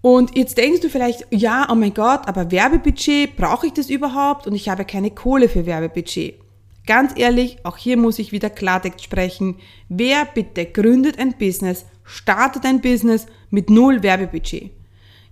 Und 0.00 0.36
jetzt 0.36 0.56
denkst 0.56 0.82
du 0.82 0.88
vielleicht, 0.88 1.26
ja, 1.30 1.66
oh 1.68 1.74
mein 1.74 1.92
Gott, 1.92 2.28
aber 2.28 2.52
Werbebudget, 2.52 3.36
brauche 3.36 3.66
ich 3.66 3.72
das 3.72 3.90
überhaupt? 3.90 4.46
Und 4.46 4.54
ich 4.54 4.68
habe 4.68 4.84
keine 4.84 5.10
Kohle 5.10 5.48
für 5.48 5.66
Werbebudget. 5.66 6.36
Ganz 6.86 7.12
ehrlich, 7.16 7.58
auch 7.64 7.76
hier 7.76 7.96
muss 7.96 8.20
ich 8.20 8.30
wieder 8.30 8.48
Klartext 8.48 9.02
sprechen. 9.02 9.56
Wer 9.88 10.24
bitte 10.24 10.66
gründet 10.66 11.18
ein 11.18 11.36
Business, 11.36 11.86
startet 12.04 12.64
ein 12.64 12.80
Business 12.80 13.26
mit 13.50 13.68
null 13.68 14.04
Werbebudget? 14.04 14.70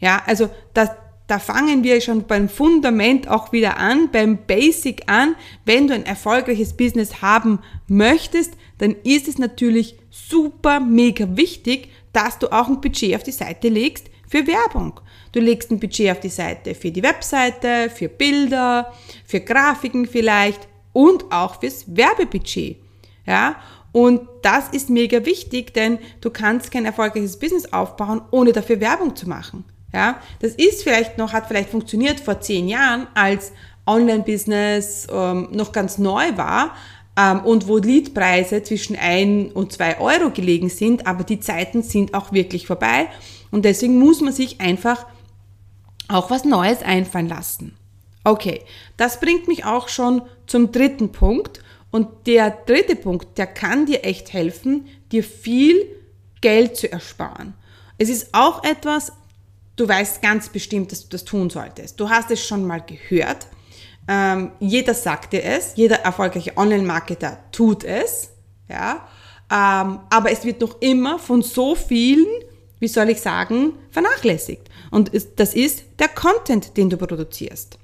Ja, 0.01 0.21
also 0.27 0.51
das, 0.75 0.91
da 1.27 1.39
fangen 1.39 1.83
wir 1.83 2.01
schon 2.01 2.27
beim 2.27 2.49
Fundament 2.49 3.29
auch 3.29 3.53
wieder 3.53 3.79
an, 3.79 4.11
beim 4.11 4.39
Basic 4.47 5.03
an. 5.07 5.37
Wenn 5.65 5.89
du 5.89 5.95
ein 5.95 6.05
erfolgreiches 6.05 6.75
Business 6.75 7.23
haben 7.23 7.61
möchtest, 7.89 8.53
dann 8.79 8.95
ist 9.05 9.29
es 9.29 9.39
natürlich 9.39 9.97
super, 10.11 10.81
mega 10.81 11.37
wichtig, 11.37 11.89
dass 12.13 12.39
du 12.39 12.53
auch 12.53 12.69
ein 12.69 12.81
Budget 12.81 13.17
auf 13.17 13.23
die 13.23 13.33
Seite 13.33 13.69
legst 13.69 14.11
für 14.29 14.47
Werbung. 14.47 15.01
Du 15.33 15.41
legst 15.41 15.71
ein 15.71 15.81
Budget 15.81 16.11
auf 16.11 16.21
die 16.21 16.29
Seite 16.29 16.75
für 16.75 16.91
die 16.91 17.03
Webseite, 17.03 17.91
für 17.91 18.09
Bilder, 18.09 18.93
für 19.25 19.41
Grafiken 19.41 20.07
vielleicht 20.07 20.69
und 20.93 21.33
auch 21.33 21.61
fürs 21.61 21.85
Werbebudget. 21.87 22.77
Ja, 23.27 23.57
und 23.93 24.29
das 24.43 24.69
ist 24.69 24.91
mega 24.91 25.25
wichtig, 25.25 25.73
denn 25.73 25.99
du 26.21 26.29
kannst 26.29 26.71
kein 26.71 26.85
erfolgreiches 26.85 27.39
Business 27.39 27.73
aufbauen, 27.73 28.21
ohne 28.31 28.53
dafür 28.53 28.81
Werbung 28.81 29.17
zu 29.17 29.29
machen. 29.29 29.65
Ja, 29.95 30.21
das 30.41 30.57
ist 30.57 30.83
vielleicht 30.83 31.19
noch, 31.19 31.33
hat 31.33 31.47
vielleicht 31.47 31.71
funktioniert 31.71 32.19
vor 32.19 32.41
zehn 32.41 32.69
Jahren, 32.69 33.07
als 33.15 33.53
Online-Business 33.87 35.07
ähm, 35.09 35.49
noch 35.53 35.71
ganz 35.71 35.99
neu 35.99 36.37
war 36.37 36.75
ähm, 37.17 37.45
und 37.45 37.69
wo 37.69 37.79
Leadpreise 37.79 38.65
zwischen 38.65 38.97
ein 38.97 39.53
und 39.53 39.73
zwei 39.73 40.01
Euro 40.01 40.31
gelegen 40.31 40.69
sind, 40.69 41.07
aber 41.07 41.23
die 41.23 41.39
Zeiten 41.39 41.83
sind 41.83 42.13
auch 42.13 42.33
wirklich 42.33 42.67
vorbei 42.67 43.07
und 43.53 43.65
deswegen 43.65 44.01
muss 44.01 44.21
man 44.21 44.33
sich 44.33 44.61
einfach 44.61 45.07
auch 46.09 46.29
was 46.29 46.45
Neues 46.45 46.83
einfallen 46.83 47.29
lassen. 47.29 47.77
Okay, 48.25 48.63
das 48.97 49.21
bringt 49.21 49.47
mich 49.47 49.65
auch 49.65 49.89
schon 49.89 50.23
zum 50.49 50.73
dritten 50.73 51.13
Punkt 51.13 51.63
und 51.93 52.09
der 52.27 52.51
dritte 52.51 52.97
Punkt, 52.97 53.39
der 53.39 53.47
kann 53.47 53.87
dir 53.87 54.05
echt 54.05 54.33
helfen, 54.33 54.87
dir 55.13 55.23
viel 55.23 55.87
Geld 56.41 56.77
zu 56.77 56.91
ersparen. 56.91 57.55
Es 57.97 58.09
ist 58.09 58.31
auch 58.33 58.65
etwas, 58.65 59.13
du 59.77 59.89
weißt 59.89 60.23
ganz 60.23 60.49
bestimmt, 60.49 60.93
dass 60.93 61.05
du 61.05 61.09
das 61.11 61.25
tun 61.25 61.51
solltest. 61.51 61.99
Du 61.99 62.09
hast 62.09 62.31
es 62.31 62.47
schon 62.47 62.67
mal 62.67 62.81
gehört. 62.81 63.47
Ähm, 64.07 64.53
jeder 64.61 64.95
sagt 64.95 65.33
dir 65.33 65.45
es, 65.45 65.73
jeder 65.77 66.01
erfolgreiche 66.01 66.57
Online-Marketer 66.57 67.39
tut 67.53 67.85
es, 67.85 68.31
ja. 68.69 69.09
Ähm, 69.51 70.01
aber 70.11 70.31
es 70.31 70.45
wird 70.45 70.61
noch 70.61 70.81
immer 70.81 71.19
von 71.19 71.43
so 71.43 71.75
vielen, 71.75 72.27
wie 72.81 72.89
soll 72.89 73.09
ich 73.11 73.21
sagen, 73.21 73.73
vernachlässigt. 73.91 74.69
Und 74.91 75.11
das 75.37 75.55
ist 75.55 75.85
der 75.99 76.09
Content, 76.09 76.77
den 76.77 76.91
du 76.91 76.97
produzierst. 76.97 77.79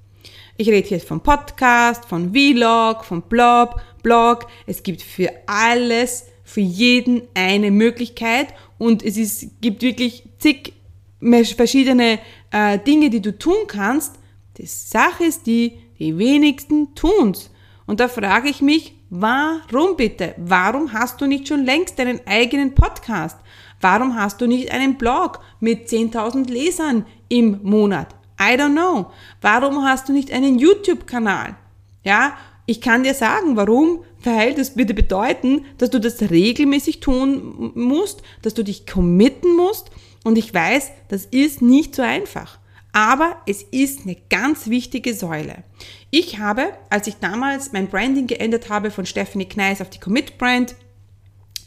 Ich 0.56 0.68
rede 0.68 0.86
hier 0.86 1.00
von 1.00 1.22
Podcast, 1.22 2.04
von 2.04 2.32
Vlog, 2.32 3.04
von 3.04 3.22
Blog, 3.22 3.80
Blog. 4.02 4.46
Es 4.66 4.82
gibt 4.82 5.00
für 5.00 5.30
alles, 5.46 6.26
für 6.44 6.60
jeden 6.60 7.22
eine 7.34 7.70
Möglichkeit 7.70 8.48
und 8.76 9.02
es 9.02 9.16
ist, 9.16 9.60
gibt 9.60 9.82
wirklich 9.82 10.24
zig 10.38 10.74
verschiedene 11.20 12.18
äh, 12.50 12.78
Dinge, 12.78 13.10
die 13.10 13.20
du 13.20 13.38
tun 13.38 13.66
kannst. 13.66 14.18
Die 14.58 14.66
Sache 14.66 15.24
ist 15.24 15.46
die, 15.46 15.78
die 15.98 16.16
wenigsten 16.18 16.94
tun's. 16.94 17.50
Und 17.86 18.00
da 18.00 18.08
frage 18.08 18.48
ich 18.48 18.62
mich, 18.62 18.94
warum 19.10 19.96
bitte? 19.96 20.34
Warum 20.38 20.92
hast 20.92 21.20
du 21.20 21.26
nicht 21.26 21.48
schon 21.48 21.64
längst 21.64 21.98
deinen 21.98 22.20
eigenen 22.26 22.74
Podcast? 22.74 23.38
Warum 23.80 24.16
hast 24.16 24.40
du 24.40 24.46
nicht 24.46 24.72
einen 24.72 24.96
Blog 24.96 25.40
mit 25.58 25.88
10.000 25.88 26.50
Lesern 26.50 27.06
im 27.28 27.60
Monat? 27.62 28.14
I 28.40 28.54
don't 28.54 28.72
know. 28.72 29.10
Warum 29.40 29.84
hast 29.84 30.08
du 30.08 30.12
nicht 30.12 30.32
einen 30.32 30.58
YouTube-Kanal? 30.58 31.56
Ja, 32.04 32.34
ich 32.66 32.80
kann 32.80 33.02
dir 33.02 33.14
sagen, 33.14 33.56
warum, 33.56 34.04
weil 34.22 34.54
das 34.54 34.76
würde 34.76 34.94
bedeuten, 34.94 35.64
dass 35.78 35.90
du 35.90 35.98
das 35.98 36.30
regelmäßig 36.30 37.00
tun 37.00 37.72
musst, 37.74 38.22
dass 38.42 38.54
du 38.54 38.62
dich 38.62 38.86
committen 38.86 39.56
musst 39.56 39.90
und 40.24 40.38
ich 40.38 40.52
weiß, 40.52 40.90
das 41.08 41.24
ist 41.26 41.62
nicht 41.62 41.94
so 41.94 42.02
einfach. 42.02 42.58
Aber 42.92 43.36
es 43.46 43.62
ist 43.62 44.00
eine 44.04 44.16
ganz 44.30 44.68
wichtige 44.68 45.14
Säule. 45.14 45.62
Ich 46.10 46.38
habe, 46.38 46.72
als 46.90 47.06
ich 47.06 47.16
damals 47.16 47.72
mein 47.72 47.88
Branding 47.88 48.26
geändert 48.26 48.68
habe 48.68 48.90
von 48.90 49.06
Stephanie 49.06 49.48
Kneis 49.48 49.80
auf 49.80 49.90
die 49.90 50.00
Commit 50.00 50.38
Brand, 50.38 50.74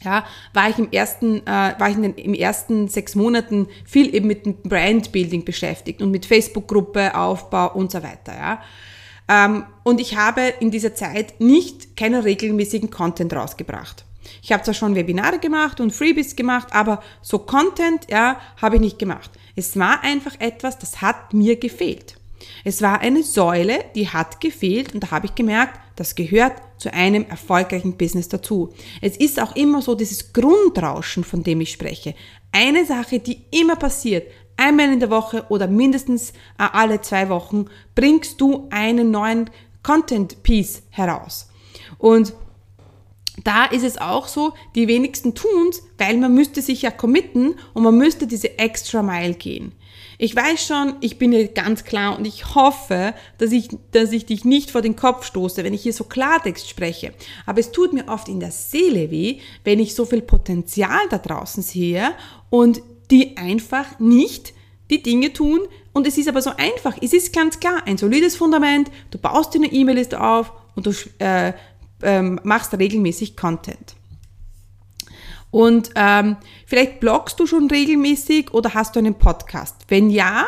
ja, 0.04 0.26
war 0.52 0.68
ich 0.68 0.78
im 0.78 0.90
ersten, 0.92 1.46
äh, 1.46 1.74
war 1.78 1.88
ich 1.88 1.96
in 1.96 2.02
den, 2.02 2.14
im 2.16 2.34
ersten 2.34 2.88
sechs 2.88 3.14
Monaten 3.14 3.68
viel 3.86 4.14
eben 4.14 4.26
mit 4.26 4.44
dem 4.44 4.56
Brandbuilding 4.56 5.46
beschäftigt 5.46 6.02
und 6.02 6.10
mit 6.10 6.26
Facebook-Gruppe, 6.26 7.14
Aufbau 7.14 7.72
und 7.72 7.90
so 7.90 8.02
weiter, 8.02 8.34
ja. 8.34 8.62
Ähm, 9.26 9.64
und 9.82 10.02
ich 10.02 10.18
habe 10.18 10.42
in 10.60 10.70
dieser 10.70 10.94
Zeit 10.94 11.40
nicht 11.40 11.96
keinen 11.96 12.22
regelmäßigen 12.22 12.90
Content 12.90 13.32
rausgebracht. 13.32 14.04
Ich 14.42 14.52
habe 14.52 14.62
zwar 14.62 14.74
schon 14.74 14.94
Webinare 14.94 15.38
gemacht 15.38 15.80
und 15.80 15.92
Freebies 15.92 16.36
gemacht, 16.36 16.68
aber 16.72 17.02
so 17.22 17.38
Content, 17.38 18.06
ja, 18.10 18.40
habe 18.60 18.76
ich 18.76 18.80
nicht 18.80 18.98
gemacht. 18.98 19.30
Es 19.56 19.78
war 19.78 20.02
einfach 20.02 20.38
etwas, 20.40 20.78
das 20.78 21.00
hat 21.00 21.32
mir 21.32 21.56
gefehlt. 21.56 22.16
Es 22.64 22.82
war 22.82 23.00
eine 23.00 23.22
Säule, 23.22 23.84
die 23.94 24.08
hat 24.08 24.40
gefehlt 24.40 24.94
und 24.94 25.00
da 25.00 25.10
habe 25.10 25.26
ich 25.26 25.34
gemerkt, 25.34 25.78
das 25.96 26.14
gehört 26.14 26.54
zu 26.78 26.92
einem 26.92 27.24
erfolgreichen 27.24 27.96
Business 27.96 28.28
dazu. 28.28 28.72
Es 29.00 29.16
ist 29.16 29.40
auch 29.40 29.54
immer 29.56 29.80
so 29.80 29.94
dieses 29.94 30.32
Grundrauschen, 30.32 31.24
von 31.24 31.42
dem 31.42 31.60
ich 31.60 31.72
spreche. 31.72 32.14
Eine 32.52 32.84
Sache, 32.84 33.20
die 33.20 33.42
immer 33.50 33.76
passiert, 33.76 34.30
einmal 34.56 34.92
in 34.92 35.00
der 35.00 35.10
Woche 35.10 35.46
oder 35.48 35.66
mindestens 35.66 36.30
äh, 36.30 36.64
alle 36.72 37.00
zwei 37.00 37.28
Wochen, 37.28 37.66
bringst 37.94 38.40
du 38.40 38.68
einen 38.70 39.10
neuen 39.10 39.50
Content 39.82 40.42
Piece 40.42 40.82
heraus. 40.90 41.48
Und 41.98 42.32
da 43.42 43.64
ist 43.64 43.82
es 43.82 43.98
auch 43.98 44.28
so, 44.28 44.52
die 44.74 44.86
wenigsten 44.86 45.34
tun's, 45.34 45.82
weil 45.98 46.16
man 46.18 46.34
müsste 46.34 46.62
sich 46.62 46.82
ja 46.82 46.90
committen 46.90 47.56
und 47.72 47.82
man 47.82 47.96
müsste 47.96 48.26
diese 48.26 48.58
extra 48.58 49.02
Mile 49.02 49.34
gehen. 49.34 49.72
Ich 50.18 50.36
weiß 50.36 50.64
schon, 50.64 50.94
ich 51.00 51.18
bin 51.18 51.32
hier 51.32 51.48
ganz 51.48 51.82
klar 51.82 52.16
und 52.16 52.24
ich 52.24 52.54
hoffe, 52.54 53.14
dass 53.38 53.50
ich, 53.50 53.68
dass 53.90 54.12
ich 54.12 54.26
dich 54.26 54.44
nicht 54.44 54.70
vor 54.70 54.82
den 54.82 54.94
Kopf 54.94 55.26
stoße, 55.26 55.64
wenn 55.64 55.74
ich 55.74 55.82
hier 55.82 55.92
so 55.92 56.04
Klartext 56.04 56.68
spreche. 56.68 57.12
Aber 57.46 57.58
es 57.58 57.72
tut 57.72 57.92
mir 57.92 58.06
oft 58.06 58.28
in 58.28 58.38
der 58.38 58.52
Seele 58.52 59.10
weh, 59.10 59.40
wenn 59.64 59.80
ich 59.80 59.94
so 59.96 60.04
viel 60.04 60.22
Potenzial 60.22 61.00
da 61.10 61.18
draußen 61.18 61.62
sehe 61.64 62.12
und 62.50 62.80
die 63.10 63.36
einfach 63.36 63.98
nicht 63.98 64.54
die 64.90 65.02
Dinge 65.02 65.32
tun, 65.32 65.60
Und 65.94 66.08
es 66.08 66.18
ist 66.18 66.28
aber 66.28 66.42
so 66.42 66.50
einfach. 66.56 66.96
Es 67.00 67.12
ist 67.12 67.32
ganz 67.32 67.60
klar, 67.60 67.82
ein 67.86 67.96
solides 67.96 68.36
Fundament, 68.36 68.90
du 69.10 69.18
baust 69.18 69.54
dir 69.54 69.58
eine 69.58 69.72
E-Mail-Liste 69.72 70.20
auf 70.20 70.52
und 70.74 70.86
du 70.86 70.90
äh, 71.18 71.52
ähm, 72.02 72.40
machst 72.42 72.76
regelmäßig 72.76 73.36
Content. 73.36 73.94
Und 75.50 75.90
ähm, 75.94 76.36
vielleicht 76.66 76.98
bloggst 76.98 77.38
du 77.38 77.46
schon 77.46 77.70
regelmäßig 77.70 78.52
oder 78.52 78.74
hast 78.74 78.96
du 78.96 78.98
einen 78.98 79.14
Podcast? 79.14 79.76
Wenn 79.86 80.10
ja, 80.10 80.46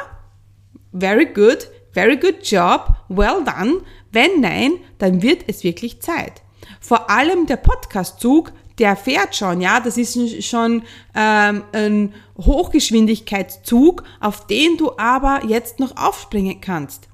very 0.93 1.27
good, 1.27 1.69
very 1.93 2.17
good 2.17 2.39
job, 2.43 2.97
well 3.09 3.45
done. 3.45 3.83
Wenn 4.11 4.41
nein, 4.41 4.73
dann 4.99 5.23
wird 5.23 5.45
es 5.47 5.63
wirklich 5.63 6.01
Zeit. 6.01 6.43
Vor 6.81 7.09
allem 7.09 7.47
der 7.47 7.57
Podcastzug, 7.57 8.53
der 8.79 8.97
fährt 8.97 9.37
schon, 9.37 9.61
ja, 9.61 9.81
das 9.81 9.97
ist 9.97 10.45
schon 10.45 10.83
ähm, 11.15 11.63
ein 11.73 12.15
Hochgeschwindigkeitszug, 12.37 14.03
auf 14.21 14.47
den 14.47 14.77
du 14.77 14.99
aber 14.99 15.43
jetzt 15.47 15.79
noch 15.79 15.97
aufspringen 15.97 16.61
kannst. 16.61 17.09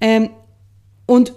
Ähm, 0.00 0.30
und 1.06 1.34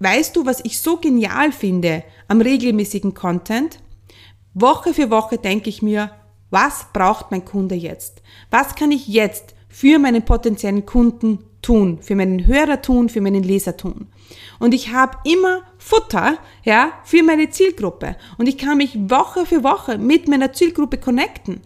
weißt 0.00 0.36
du, 0.36 0.44
was 0.44 0.60
ich 0.64 0.80
so 0.80 0.96
genial 0.96 1.52
finde 1.52 2.02
am 2.28 2.40
regelmäßigen 2.40 3.14
Content? 3.14 3.78
Woche 4.52 4.92
für 4.92 5.10
Woche 5.10 5.38
denke 5.38 5.70
ich 5.70 5.80
mir, 5.80 6.10
was 6.50 6.86
braucht 6.92 7.30
mein 7.30 7.44
Kunde 7.44 7.74
jetzt? 7.74 8.20
Was 8.50 8.74
kann 8.74 8.90
ich 8.92 9.06
jetzt 9.06 9.54
für 9.68 9.98
meinen 9.98 10.24
potenziellen 10.24 10.84
Kunden 10.84 11.38
tun, 11.62 12.00
für 12.02 12.14
meinen 12.14 12.46
Hörer 12.46 12.82
tun, 12.82 13.08
für 13.08 13.22
meinen 13.22 13.42
Leser 13.42 13.76
tun? 13.76 14.08
Und 14.58 14.74
ich 14.74 14.92
habe 14.92 15.16
immer 15.24 15.62
Futter, 15.78 16.36
ja, 16.64 16.92
für 17.04 17.22
meine 17.22 17.48
Zielgruppe. 17.48 18.16
Und 18.36 18.48
ich 18.48 18.58
kann 18.58 18.76
mich 18.76 18.98
Woche 19.08 19.46
für 19.46 19.62
Woche 19.62 19.96
mit 19.96 20.28
meiner 20.28 20.52
Zielgruppe 20.52 20.98
connecten. 20.98 21.60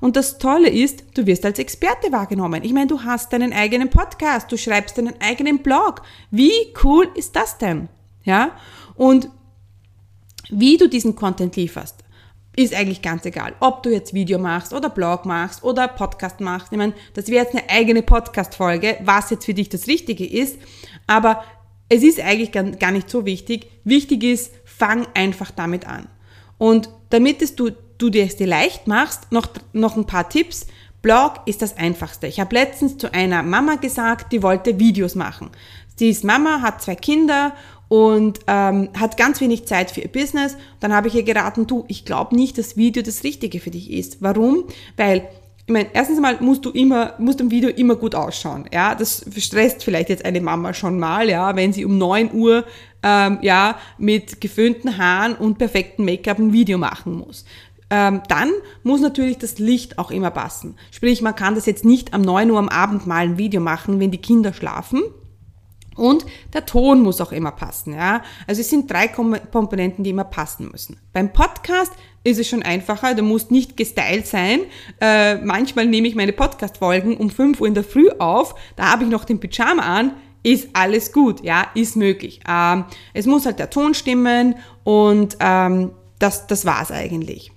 Und 0.00 0.16
das 0.16 0.38
Tolle 0.38 0.68
ist, 0.68 1.04
du 1.14 1.26
wirst 1.26 1.44
als 1.44 1.58
Experte 1.58 2.12
wahrgenommen. 2.12 2.62
Ich 2.64 2.72
meine, 2.72 2.86
du 2.86 3.02
hast 3.02 3.32
deinen 3.32 3.52
eigenen 3.52 3.90
Podcast, 3.90 4.50
du 4.50 4.56
schreibst 4.56 4.98
deinen 4.98 5.20
eigenen 5.20 5.58
Blog. 5.58 6.02
Wie 6.30 6.74
cool 6.82 7.08
ist 7.14 7.36
das 7.36 7.58
denn? 7.58 7.88
Ja? 8.24 8.52
Und 8.94 9.28
wie 10.48 10.76
du 10.76 10.88
diesen 10.88 11.16
Content 11.16 11.56
lieferst, 11.56 12.04
ist 12.56 12.74
eigentlich 12.74 13.02
ganz 13.02 13.24
egal. 13.26 13.54
Ob 13.60 13.82
du 13.82 13.90
jetzt 13.90 14.14
Video 14.14 14.38
machst 14.38 14.72
oder 14.72 14.88
Blog 14.88 15.26
machst 15.26 15.62
oder 15.62 15.88
Podcast 15.88 16.40
machst. 16.40 16.68
Ich 16.72 16.78
meine, 16.78 16.94
das 17.14 17.28
wäre 17.28 17.44
jetzt 17.44 17.54
eine 17.54 17.68
eigene 17.68 18.02
Podcast-Folge, 18.02 18.98
was 19.04 19.30
jetzt 19.30 19.44
für 19.44 19.54
dich 19.54 19.68
das 19.68 19.86
Richtige 19.86 20.26
ist. 20.26 20.58
Aber 21.06 21.44
es 21.88 22.02
ist 22.02 22.18
eigentlich 22.18 22.52
gar 22.52 22.90
nicht 22.90 23.10
so 23.10 23.26
wichtig. 23.26 23.70
Wichtig 23.84 24.24
ist, 24.24 24.52
fang 24.64 25.06
einfach 25.14 25.50
damit 25.50 25.86
an. 25.86 26.08
Und 26.58 26.88
damit 27.10 27.42
es 27.42 27.54
du, 27.54 27.70
du 27.98 28.10
dir 28.10 28.24
es 28.24 28.36
dir 28.36 28.46
leicht 28.46 28.86
machst, 28.86 29.32
noch, 29.32 29.48
noch 29.72 29.96
ein 29.96 30.06
paar 30.06 30.28
Tipps. 30.28 30.66
Blog 31.02 31.34
ist 31.46 31.62
das 31.62 31.76
Einfachste. 31.76 32.26
Ich 32.26 32.40
habe 32.40 32.54
letztens 32.54 32.98
zu 32.98 33.12
einer 33.12 33.42
Mama 33.42 33.76
gesagt, 33.76 34.32
die 34.32 34.42
wollte 34.42 34.78
Videos 34.80 35.14
machen. 35.14 35.50
Sie 35.94 36.10
ist 36.10 36.24
Mama, 36.24 36.60
hat 36.62 36.82
zwei 36.82 36.94
Kinder 36.94 37.54
und 37.88 38.40
ähm, 38.46 38.88
hat 38.98 39.16
ganz 39.16 39.40
wenig 39.40 39.66
Zeit 39.66 39.90
für 39.90 40.00
ihr 40.00 40.08
Business. 40.12 40.56
Dann 40.80 40.92
habe 40.92 41.08
ich 41.08 41.14
ihr 41.14 41.22
geraten, 41.22 41.66
du, 41.66 41.84
ich 41.88 42.04
glaube 42.04 42.34
nicht, 42.34 42.58
dass 42.58 42.76
Video 42.76 43.02
das 43.02 43.24
Richtige 43.24 43.60
für 43.60 43.70
dich 43.70 43.90
ist. 43.90 44.18
Warum? 44.20 44.64
Weil 44.96 45.28
ich 45.68 45.72
meine, 45.72 45.88
erstens 45.92 46.20
mal 46.20 46.36
musst 46.40 46.64
du 46.64 46.70
immer, 46.70 47.14
musst 47.18 47.40
im 47.40 47.50
Video 47.50 47.68
immer 47.70 47.96
gut 47.96 48.14
ausschauen. 48.14 48.68
Ja, 48.72 48.94
das 48.94 49.26
stresst 49.36 49.82
vielleicht 49.82 50.10
jetzt 50.10 50.24
eine 50.24 50.40
Mama 50.40 50.72
schon 50.72 50.98
mal, 51.00 51.28
ja, 51.28 51.56
wenn 51.56 51.72
sie 51.72 51.84
um 51.84 51.98
neun 51.98 52.32
Uhr 52.32 52.64
ähm, 53.02 53.38
ja 53.42 53.76
mit 53.98 54.40
geföhnten 54.40 54.96
Haaren 54.96 55.34
und 55.34 55.58
perfektem 55.58 56.04
Make-up 56.04 56.38
ein 56.38 56.52
Video 56.52 56.78
machen 56.78 57.14
muss. 57.14 57.44
Ähm, 57.88 58.22
dann 58.28 58.50
muss 58.82 59.00
natürlich 59.00 59.38
das 59.38 59.58
Licht 59.58 59.98
auch 59.98 60.10
immer 60.10 60.30
passen. 60.30 60.76
Sprich, 60.90 61.22
man 61.22 61.36
kann 61.36 61.54
das 61.54 61.66
jetzt 61.66 61.84
nicht 61.84 62.14
am 62.14 62.22
neun 62.22 62.50
Uhr 62.50 62.58
am 62.58 62.68
Abend 62.68 63.06
mal 63.06 63.24
ein 63.24 63.38
Video 63.38 63.60
machen, 63.60 64.00
wenn 64.00 64.10
die 64.10 64.18
Kinder 64.18 64.52
schlafen, 64.52 65.02
und 65.96 66.26
der 66.52 66.66
Ton 66.66 67.02
muss 67.02 67.20
auch 67.20 67.32
immer 67.32 67.50
passen, 67.50 67.94
ja. 67.94 68.22
Also 68.46 68.60
es 68.60 68.70
sind 68.70 68.90
drei 68.90 69.08
Komponenten, 69.08 70.04
die 70.04 70.10
immer 70.10 70.24
passen 70.24 70.68
müssen. 70.70 70.98
Beim 71.12 71.32
Podcast 71.32 71.92
ist 72.22 72.38
es 72.38 72.48
schon 72.48 72.62
einfacher, 72.62 73.14
du 73.14 73.22
musst 73.22 73.50
nicht 73.50 73.76
gestylt 73.76 74.26
sein. 74.26 74.60
Äh, 75.00 75.36
manchmal 75.36 75.86
nehme 75.86 76.06
ich 76.06 76.14
meine 76.14 76.32
Podcast-Folgen 76.32 77.16
um 77.16 77.30
5 77.30 77.60
Uhr 77.60 77.66
in 77.66 77.74
der 77.74 77.84
Früh 77.84 78.10
auf, 78.18 78.54
da 78.76 78.92
habe 78.92 79.04
ich 79.04 79.10
noch 79.10 79.24
den 79.24 79.40
Pyjama 79.40 79.82
an, 79.82 80.12
ist 80.42 80.68
alles 80.74 81.12
gut, 81.12 81.42
ja, 81.42 81.66
ist 81.74 81.96
möglich. 81.96 82.40
Ähm, 82.48 82.84
es 83.14 83.26
muss 83.26 83.46
halt 83.46 83.58
der 83.58 83.70
Ton 83.70 83.94
stimmen 83.94 84.56
und 84.84 85.36
ähm, 85.40 85.92
das, 86.18 86.46
das 86.46 86.66
war's 86.66 86.90
eigentlich. 86.90 87.52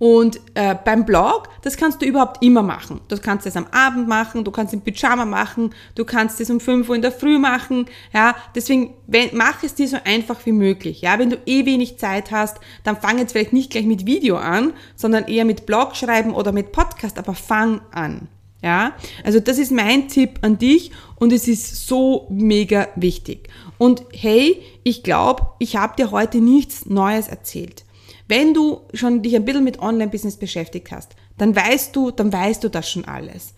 Und 0.00 0.40
äh, 0.54 0.74
beim 0.82 1.04
Blog, 1.04 1.50
das 1.60 1.76
kannst 1.76 2.00
du 2.00 2.06
überhaupt 2.06 2.42
immer 2.42 2.62
machen. 2.62 3.02
Du 3.08 3.18
kannst 3.18 3.46
es 3.46 3.54
am 3.54 3.66
Abend 3.70 4.08
machen, 4.08 4.44
du 4.44 4.50
kannst 4.50 4.72
es 4.72 4.78
im 4.78 4.80
Pyjama 4.80 5.26
machen, 5.26 5.74
du 5.94 6.06
kannst 6.06 6.40
es 6.40 6.48
um 6.48 6.58
5 6.58 6.88
Uhr 6.88 6.96
in 6.96 7.02
der 7.02 7.12
Früh 7.12 7.38
machen. 7.38 7.84
Ja, 8.14 8.34
deswegen 8.54 8.94
wenn, 9.06 9.28
mach 9.34 9.62
es 9.62 9.74
dir 9.74 9.86
so 9.86 9.98
einfach 10.02 10.46
wie 10.46 10.52
möglich. 10.52 11.02
Ja, 11.02 11.18
wenn 11.18 11.28
du 11.28 11.36
eh 11.44 11.66
wenig 11.66 11.98
Zeit 11.98 12.30
hast, 12.30 12.60
dann 12.82 12.96
fang 12.96 13.18
jetzt 13.18 13.32
vielleicht 13.32 13.52
nicht 13.52 13.72
gleich 13.72 13.84
mit 13.84 14.06
Video 14.06 14.38
an, 14.38 14.72
sondern 14.96 15.28
eher 15.28 15.44
mit 15.44 15.66
Blog 15.66 15.94
schreiben 15.94 16.32
oder 16.32 16.52
mit 16.52 16.72
Podcast, 16.72 17.18
aber 17.18 17.34
fang 17.34 17.82
an. 17.90 18.28
Ja, 18.62 18.92
also 19.22 19.38
das 19.38 19.58
ist 19.58 19.70
mein 19.70 20.08
Tipp 20.08 20.38
an 20.40 20.56
dich 20.56 20.92
und 21.16 21.30
es 21.30 21.46
ist 21.46 21.86
so 21.86 22.26
mega 22.30 22.88
wichtig. 22.96 23.50
Und 23.76 24.02
hey, 24.12 24.62
ich 24.82 25.02
glaube, 25.02 25.46
ich 25.58 25.76
habe 25.76 25.96
dir 25.96 26.10
heute 26.10 26.38
nichts 26.38 26.86
Neues 26.86 27.28
erzählt. 27.28 27.84
Wenn 28.30 28.54
du 28.54 28.82
schon 28.94 29.22
dich 29.22 29.34
ein 29.34 29.44
bisschen 29.44 29.64
mit 29.64 29.80
Online-Business 29.80 30.36
beschäftigt 30.36 30.92
hast, 30.92 31.16
dann 31.36 31.56
weißt 31.56 31.96
du, 31.96 32.12
dann 32.12 32.32
weißt 32.32 32.62
du 32.62 32.68
das 32.68 32.88
schon 32.88 33.04
alles. 33.04 33.54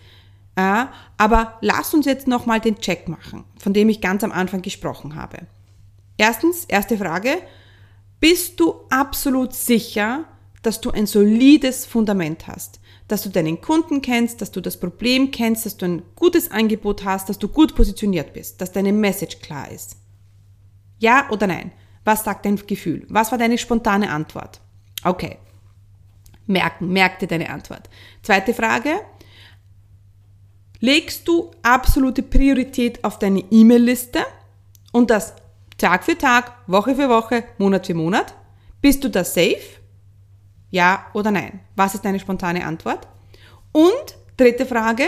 Ja, 0.57 0.95
aber 1.19 1.59
lass 1.61 1.93
uns 1.93 2.07
jetzt 2.07 2.27
nochmal 2.27 2.59
den 2.59 2.79
Check 2.79 3.07
machen, 3.07 3.45
von 3.59 3.75
dem 3.75 3.91
ich 3.91 4.01
ganz 4.01 4.25
am 4.25 4.33
Anfang 4.33 4.63
gesprochen 4.63 5.15
habe. 5.15 5.41
Erstens, 6.17 6.65
erste 6.65 6.97
Frage, 6.97 7.37
bist 8.19 8.61
du 8.61 8.77
absolut 8.89 9.53
sicher, 9.53 10.25
dass 10.63 10.81
du 10.81 10.91
ein 10.91 11.05
solides 11.05 11.85
Fundament 11.85 12.47
hast? 12.47 12.81
Dass 13.09 13.25
du 13.25 13.29
deinen 13.29 13.61
Kunden 13.61 14.01
kennst, 14.01 14.41
dass 14.41 14.53
du 14.53 14.63
das 14.63 14.81
Problem 14.81 15.31
kennst, 15.33 15.67
dass 15.67 15.77
du 15.77 15.85
ein 15.85 16.03
gutes 16.17 16.51
Angebot 16.51 17.05
hast, 17.05 17.29
dass 17.29 17.39
du 17.39 17.49
gut 17.49 17.75
positioniert 17.75 18.33
bist, 18.33 18.59
dass 18.63 18.73
deine 18.73 18.95
Message 18.95 19.41
klar 19.41 19.71
ist? 19.71 19.97
Ja 20.99 21.29
oder 21.31 21.47
nein? 21.47 21.73
Was 22.05 22.25
sagt 22.25 22.45
dein 22.45 22.57
Gefühl? 22.57 23.07
Was 23.09 23.31
war 23.31 23.39
deine 23.39 23.59
spontane 23.59 24.11
Antwort? 24.11 24.61
Okay. 25.05 25.39
Merken, 26.47 26.89
merk 26.93 27.19
dir 27.19 27.29
deine 27.29 27.51
Antwort. 27.51 27.89
Zweite 28.23 28.53
Frage. 28.55 29.01
Legst 30.81 31.29
du 31.29 31.53
absolute 31.63 32.23
Priorität 32.23 33.05
auf 33.05 33.19
deine 33.19 33.45
E-Mail-Liste 33.51 34.25
und 34.91 35.11
das 35.11 35.35
Tag 35.79 36.05
für 36.05 36.19
Tag, 36.19 36.53
Woche 36.67 36.97
für 36.97 37.09
Woche, 37.09 37.45
Monat 37.59 37.87
für 37.87 37.95
Monat? 37.95 38.35
Bist 38.81 39.05
du 39.05 39.09
da 39.09 39.23
safe? 39.23 39.81
Ja 40.71 41.07
oder 41.13 41.31
nein? 41.31 41.61
Was 41.77 41.95
ist 41.95 42.05
deine 42.05 42.19
spontane 42.19 42.65
Antwort? 42.65 43.07
Und 43.71 44.17
dritte 44.37 44.67
Frage, 44.67 45.05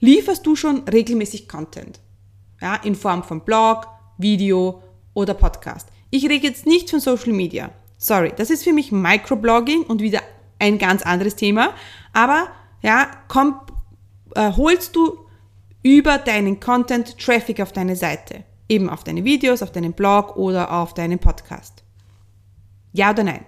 lieferst 0.00 0.46
du 0.46 0.56
schon 0.56 0.88
regelmäßig 0.88 1.48
Content? 1.48 2.00
Ja, 2.60 2.76
in 2.76 2.94
Form 2.94 3.22
von 3.22 3.40
Blog, 3.42 3.86
Video 4.16 4.82
oder 5.12 5.34
Podcast. 5.34 5.88
Ich 6.14 6.28
rede 6.28 6.46
jetzt 6.46 6.64
nicht 6.64 6.90
von 6.90 7.00
Social 7.00 7.32
Media. 7.32 7.72
Sorry, 7.98 8.32
das 8.36 8.48
ist 8.48 8.62
für 8.62 8.72
mich 8.72 8.92
Microblogging 8.92 9.82
und 9.82 10.00
wieder 10.00 10.20
ein 10.60 10.78
ganz 10.78 11.02
anderes 11.02 11.34
Thema. 11.34 11.74
Aber 12.12 12.46
ja, 12.82 13.10
komm, 13.26 13.60
äh, 14.36 14.52
holst 14.52 14.94
du 14.94 15.18
über 15.82 16.18
deinen 16.18 16.60
Content 16.60 17.18
Traffic 17.18 17.60
auf 17.60 17.72
deine 17.72 17.96
Seite. 17.96 18.44
Eben 18.68 18.88
auf 18.88 19.02
deine 19.02 19.24
Videos, 19.24 19.60
auf 19.60 19.72
deinen 19.72 19.92
Blog 19.92 20.36
oder 20.36 20.70
auf 20.70 20.94
deinen 20.94 21.18
Podcast. 21.18 21.82
Ja 22.92 23.10
oder 23.10 23.24
nein? 23.24 23.44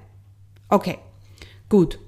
Okay, 0.68 0.98
gut. 1.68 2.00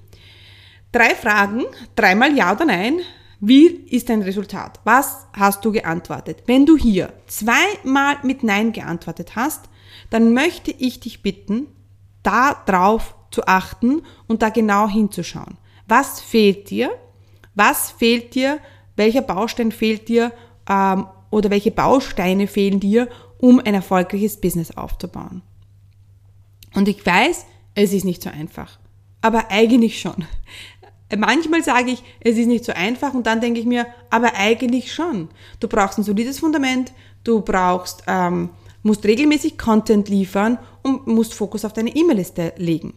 Drei 0.91 1.15
Fragen, 1.15 1.63
dreimal 1.95 2.35
Ja 2.35 2.51
oder 2.51 2.65
Nein. 2.65 2.99
Wie 3.39 3.67
ist 3.67 4.09
dein 4.09 4.21
Resultat? 4.21 4.81
Was 4.83 5.27
hast 5.33 5.63
du 5.63 5.71
geantwortet? 5.71 6.43
Wenn 6.45 6.65
du 6.65 6.75
hier 6.75 7.13
zweimal 7.27 8.17
mit 8.23 8.43
Nein 8.43 8.73
geantwortet 8.73 9.35
hast, 9.35 9.69
dann 10.09 10.33
möchte 10.33 10.71
ich 10.71 10.99
dich 10.99 11.21
bitten, 11.21 11.67
da 12.21 12.61
drauf 12.65 13.15
zu 13.31 13.45
achten 13.45 14.01
und 14.27 14.41
da 14.41 14.49
genau 14.49 14.89
hinzuschauen. 14.89 15.57
Was 15.87 16.19
fehlt 16.19 16.69
dir? 16.69 16.91
Was 17.55 17.91
fehlt 17.91 18.35
dir? 18.35 18.59
Welcher 18.95 19.21
Baustein 19.21 19.71
fehlt 19.71 20.09
dir? 20.09 20.33
Ähm, 20.67 21.07
oder 21.29 21.49
welche 21.49 21.71
Bausteine 21.71 22.47
fehlen 22.47 22.79
dir, 22.79 23.07
um 23.37 23.59
ein 23.59 23.73
erfolgreiches 23.73 24.41
Business 24.41 24.71
aufzubauen? 24.71 25.41
Und 26.75 26.87
ich 26.87 27.05
weiß, 27.05 27.45
es 27.75 27.93
ist 27.93 28.03
nicht 28.03 28.21
so 28.21 28.29
einfach. 28.29 28.79
Aber 29.21 29.49
eigentlich 29.51 29.99
schon. 29.99 30.25
Manchmal 31.17 31.63
sage 31.63 31.91
ich, 31.91 32.03
es 32.19 32.37
ist 32.37 32.47
nicht 32.47 32.65
so 32.65 32.71
einfach 32.73 33.13
und 33.13 33.25
dann 33.25 33.41
denke 33.41 33.59
ich 33.59 33.65
mir, 33.65 33.87
aber 34.09 34.35
eigentlich 34.35 34.93
schon. 34.93 35.29
Du 35.59 35.67
brauchst 35.67 35.97
ein 35.97 36.03
solides 36.03 36.39
Fundament, 36.39 36.93
du 37.23 37.41
brauchst 37.41 38.03
ähm, 38.07 38.49
musst 38.83 39.05
regelmäßig 39.05 39.57
Content 39.57 40.09
liefern 40.09 40.57
und 40.83 41.07
musst 41.07 41.33
Fokus 41.33 41.65
auf 41.65 41.73
deine 41.73 41.95
E-Mail-Liste 41.95 42.53
legen. 42.57 42.93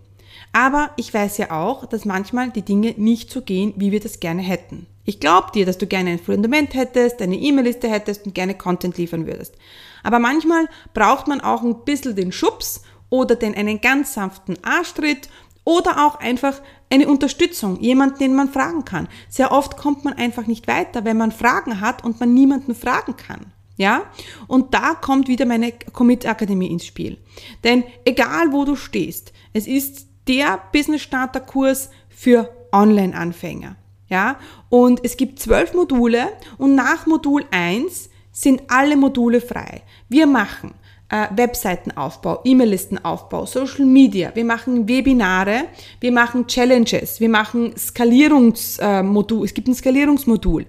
Aber 0.52 0.90
ich 0.96 1.12
weiß 1.12 1.38
ja 1.38 1.50
auch, 1.50 1.86
dass 1.86 2.04
manchmal 2.04 2.50
die 2.50 2.62
Dinge 2.62 2.94
nicht 2.96 3.30
so 3.30 3.42
gehen, 3.42 3.72
wie 3.76 3.92
wir 3.92 4.00
das 4.00 4.20
gerne 4.20 4.42
hätten. 4.42 4.86
Ich 5.04 5.18
glaube 5.18 5.48
dir, 5.52 5.66
dass 5.66 5.78
du 5.78 5.86
gerne 5.86 6.10
ein 6.10 6.18
Fundament 6.18 6.74
hättest, 6.74 7.20
eine 7.22 7.36
E-Mail-Liste 7.36 7.88
hättest 7.88 8.26
und 8.26 8.34
gerne 8.34 8.54
Content 8.54 8.96
liefern 8.98 9.26
würdest. 9.26 9.54
Aber 10.02 10.18
manchmal 10.18 10.68
braucht 10.94 11.26
man 11.26 11.40
auch 11.40 11.62
ein 11.62 11.84
bisschen 11.84 12.14
den 12.14 12.32
Schubs 12.32 12.82
oder 13.10 13.34
den 13.34 13.54
einen 13.54 13.80
ganz 13.80 14.14
sanften 14.14 14.56
Arschtritt 14.62 15.28
oder 15.64 16.06
auch 16.06 16.16
einfach 16.16 16.60
eine 16.92 17.08
Unterstützung, 17.08 17.80
jemanden, 17.80 18.18
den 18.18 18.34
man 18.34 18.50
fragen 18.50 18.84
kann. 18.84 19.08
Sehr 19.30 19.50
oft 19.50 19.78
kommt 19.78 20.04
man 20.04 20.12
einfach 20.12 20.46
nicht 20.46 20.68
weiter, 20.68 21.06
wenn 21.06 21.16
man 21.16 21.32
Fragen 21.32 21.80
hat 21.80 22.04
und 22.04 22.20
man 22.20 22.34
niemanden 22.34 22.74
fragen 22.74 23.16
kann. 23.16 23.46
Ja? 23.78 24.02
Und 24.46 24.74
da 24.74 24.94
kommt 24.94 25.26
wieder 25.26 25.46
meine 25.46 25.72
Commit 25.72 26.26
Akademie 26.26 26.66
ins 26.66 26.84
Spiel. 26.84 27.16
Denn 27.64 27.84
egal 28.04 28.52
wo 28.52 28.66
du 28.66 28.76
stehst, 28.76 29.32
es 29.54 29.66
ist 29.66 30.06
der 30.28 30.60
Business 30.70 31.00
Starter 31.00 31.40
Kurs 31.40 31.88
für 32.10 32.50
Online-Anfänger. 32.72 33.76
Ja? 34.08 34.36
Und 34.68 35.02
es 35.02 35.16
gibt 35.16 35.38
zwölf 35.38 35.72
Module 35.72 36.28
und 36.58 36.74
nach 36.74 37.06
Modul 37.06 37.46
1 37.50 38.10
sind 38.32 38.62
alle 38.68 38.96
Module 38.96 39.40
frei. 39.40 39.80
Wir 40.10 40.26
machen 40.26 40.74
äh, 41.12 41.28
Webseitenaufbau, 41.36 42.40
E-Mail-Listenaufbau, 42.42 43.44
Social 43.44 43.84
Media, 43.84 44.32
wir 44.34 44.46
machen 44.46 44.88
Webinare, 44.88 45.64
wir 46.00 46.10
machen 46.10 46.46
Challenges, 46.46 47.20
wir 47.20 47.28
machen 47.28 47.76
Skalierungsmodul, 47.76 49.42
äh, 49.42 49.44
es 49.44 49.52
gibt 49.52 49.68
ein 49.68 49.74
Skalierungsmodul. 49.74 50.64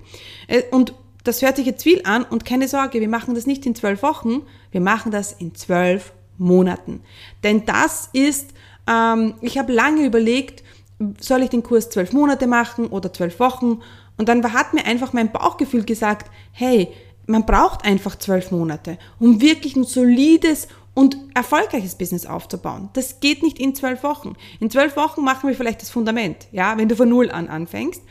Äh, 0.47 0.63
und 0.71 0.93
das 1.23 1.41
hört 1.41 1.55
sich 1.55 1.65
jetzt 1.65 1.83
viel 1.83 2.01
an 2.03 2.23
und 2.23 2.43
keine 2.43 2.67
Sorge, 2.67 2.99
wir 2.99 3.07
machen 3.07 3.35
das 3.35 3.47
nicht 3.47 3.65
in 3.65 3.73
zwölf 3.73 4.03
Wochen, 4.03 4.41
wir 4.71 4.81
machen 4.81 5.13
das 5.13 5.31
in 5.31 5.55
zwölf 5.55 6.11
Monaten. 6.37 6.99
Denn 7.45 7.65
das 7.65 8.09
ist, 8.11 8.49
ähm, 8.91 9.35
ich 9.39 9.57
habe 9.57 9.71
lange 9.71 10.05
überlegt, 10.05 10.61
soll 11.21 11.43
ich 11.43 11.51
den 11.51 11.63
Kurs 11.63 11.89
zwölf 11.89 12.11
Monate 12.11 12.47
machen 12.47 12.87
oder 12.87 13.13
zwölf 13.13 13.39
Wochen? 13.39 13.79
Und 14.17 14.27
dann 14.27 14.43
hat 14.51 14.73
mir 14.73 14.85
einfach 14.85 15.13
mein 15.13 15.31
Bauchgefühl 15.31 15.85
gesagt, 15.85 16.29
hey, 16.51 16.89
man 17.25 17.45
braucht 17.45 17.85
einfach 17.85 18.17
zwölf 18.17 18.51
Monate, 18.51 18.97
um 19.19 19.41
wirklich 19.41 19.75
ein 19.75 19.85
solides 19.85 20.67
und 20.93 21.17
erfolgreiches 21.33 21.95
Business 21.95 22.25
aufzubauen. 22.25 22.89
Das 22.93 23.19
geht 23.19 23.41
nicht 23.41 23.59
in 23.59 23.73
zwölf 23.73 24.03
Wochen. 24.03 24.35
In 24.59 24.69
zwölf 24.69 24.95
Wochen 24.95 25.23
machen 25.23 25.49
wir 25.49 25.55
vielleicht 25.55 25.81
das 25.81 25.89
Fundament, 25.89 26.47
ja, 26.51 26.77
wenn 26.77 26.89
du 26.89 26.95
von 26.95 27.09
Null 27.09 27.31
an 27.31 27.47
anfängst. 27.47 28.01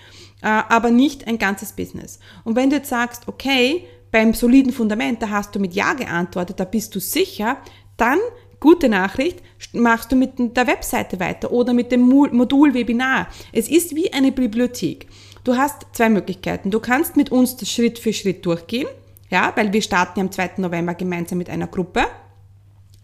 Äh, 0.43 0.47
aber 0.47 0.91
nicht 0.91 1.29
ein 1.29 1.39
ganzes 1.39 1.73
Business. 1.73 2.19
Und 2.45 2.57
wenn 2.57 2.71
du 2.71 2.77
jetzt 2.77 2.89
sagst, 2.89 3.29
okay, 3.29 3.87
beim 4.11 4.35
soliden 4.35 4.73
Fundament, 4.73 5.23
da 5.23 5.31
hast 5.31 5.55
du 5.55 5.61
mit 5.61 5.75
Ja 5.75 5.95
geantwortet, 5.95 6.59
da 6.59 6.65
bist 6.65 6.95
du 6.95 7.01
sicher, 7.01 7.57
dann 7.97 8.19
gute 8.59 8.89
Nachricht, 8.89 9.41
machst 9.73 10.13
du 10.13 10.17
mit 10.17 10.57
der 10.57 10.67
Webseite 10.67 11.21
weiter 11.21 11.53
oder 11.53 11.73
mit 11.73 11.93
dem 11.93 12.01
Modul 12.01 12.75
Webinar. 12.75 13.29
Es 13.53 13.69
ist 13.69 13.95
wie 13.95 14.13
eine 14.13 14.33
Bibliothek. 14.33 15.07
Du 15.45 15.57
hast 15.57 15.87
zwei 15.93 16.09
Möglichkeiten. 16.09 16.71
Du 16.71 16.79
kannst 16.79 17.17
mit 17.17 17.33
uns 17.33 17.57
das 17.57 17.71
Schritt 17.71 17.99
für 17.99 18.13
Schritt 18.13 18.45
durchgehen, 18.47 18.87
ja, 19.33 19.53
weil 19.57 19.73
wir 19.73 19.83
starten 19.83 20.21
am 20.21 20.31
2. 20.31 20.53
November 20.59 20.95
gemeinsam 20.95 21.39
mit 21.39 21.49
einer 21.49 21.67
Gruppe. 21.67 22.05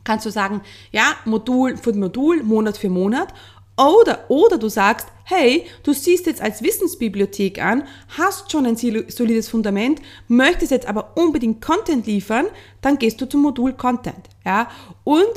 Kannst 0.05 0.27
du 0.27 0.31
sagen, 0.31 0.61
ja, 0.93 1.17
Modul 1.25 1.77
für 1.77 1.95
Modul, 1.95 2.43
Monat 2.43 2.77
für 2.77 2.91
Monat 2.91 3.33
oder, 3.79 4.25
oder 4.29 4.59
du 4.59 4.69
sagst, 4.69 5.09
hey, 5.25 5.65
du 5.85 5.93
siehst 5.93 6.27
jetzt 6.27 6.43
als 6.43 6.63
Wissensbibliothek 6.63 7.63
an, 7.63 7.85
hast 8.17 8.53
schon 8.53 8.67
ein 8.67 8.77
solides 8.77 9.49
Fundament, 9.49 10.03
möchtest 10.27 10.71
jetzt 10.71 10.87
aber 10.87 11.17
unbedingt 11.17 11.63
Content 11.63 12.07
liefern, 12.07 12.47
dann 12.81 12.99
gehst 12.99 13.21
du 13.21 13.29
zum 13.29 13.43
Modul 13.43 13.73
Content. 13.73 14.29
Ja? 14.45 14.69
Und 15.05 15.33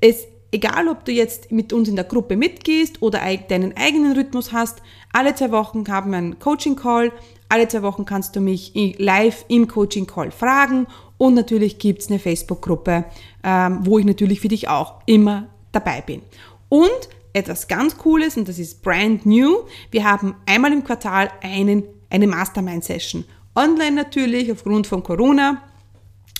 es, 0.00 0.26
egal 0.52 0.88
ob 0.88 1.04
du 1.04 1.12
jetzt 1.12 1.50
mit 1.50 1.72
uns 1.72 1.88
in 1.88 1.96
der 1.96 2.04
Gruppe 2.04 2.36
mitgehst 2.36 3.02
oder 3.02 3.20
deinen 3.48 3.76
eigenen 3.76 4.12
Rhythmus 4.12 4.52
hast, 4.52 4.82
alle 5.12 5.34
zwei 5.34 5.50
Wochen 5.50 5.88
haben 5.88 6.10
wir 6.10 6.18
einen 6.18 6.38
Coaching-Call, 6.38 7.12
alle 7.48 7.68
zwei 7.68 7.82
Wochen 7.82 8.04
kannst 8.04 8.36
du 8.36 8.40
mich 8.40 8.72
live 8.98 9.44
im 9.48 9.68
Coaching-Call 9.68 10.30
fragen 10.30 10.86
und 11.16 11.34
natürlich 11.34 11.78
gibt's 11.78 12.08
eine 12.08 12.18
Facebook-Gruppe, 12.18 13.04
ähm, 13.42 13.80
wo 13.82 13.98
ich 13.98 14.04
natürlich 14.04 14.40
für 14.40 14.48
dich 14.48 14.68
auch 14.68 15.00
immer 15.06 15.48
dabei 15.72 16.00
bin. 16.00 16.22
Und 16.68 17.08
etwas 17.32 17.68
ganz 17.68 17.96
Cooles 17.96 18.36
und 18.36 18.48
das 18.48 18.58
ist 18.58 18.82
brand 18.82 19.26
new. 19.26 19.64
Wir 19.90 20.04
haben 20.04 20.34
einmal 20.46 20.72
im 20.72 20.84
Quartal 20.84 21.30
einen, 21.42 21.84
eine 22.10 22.26
Mastermind-Session. 22.26 23.24
Online 23.54 23.92
natürlich, 23.92 24.50
aufgrund 24.52 24.86
von 24.86 25.02
Corona. 25.02 25.62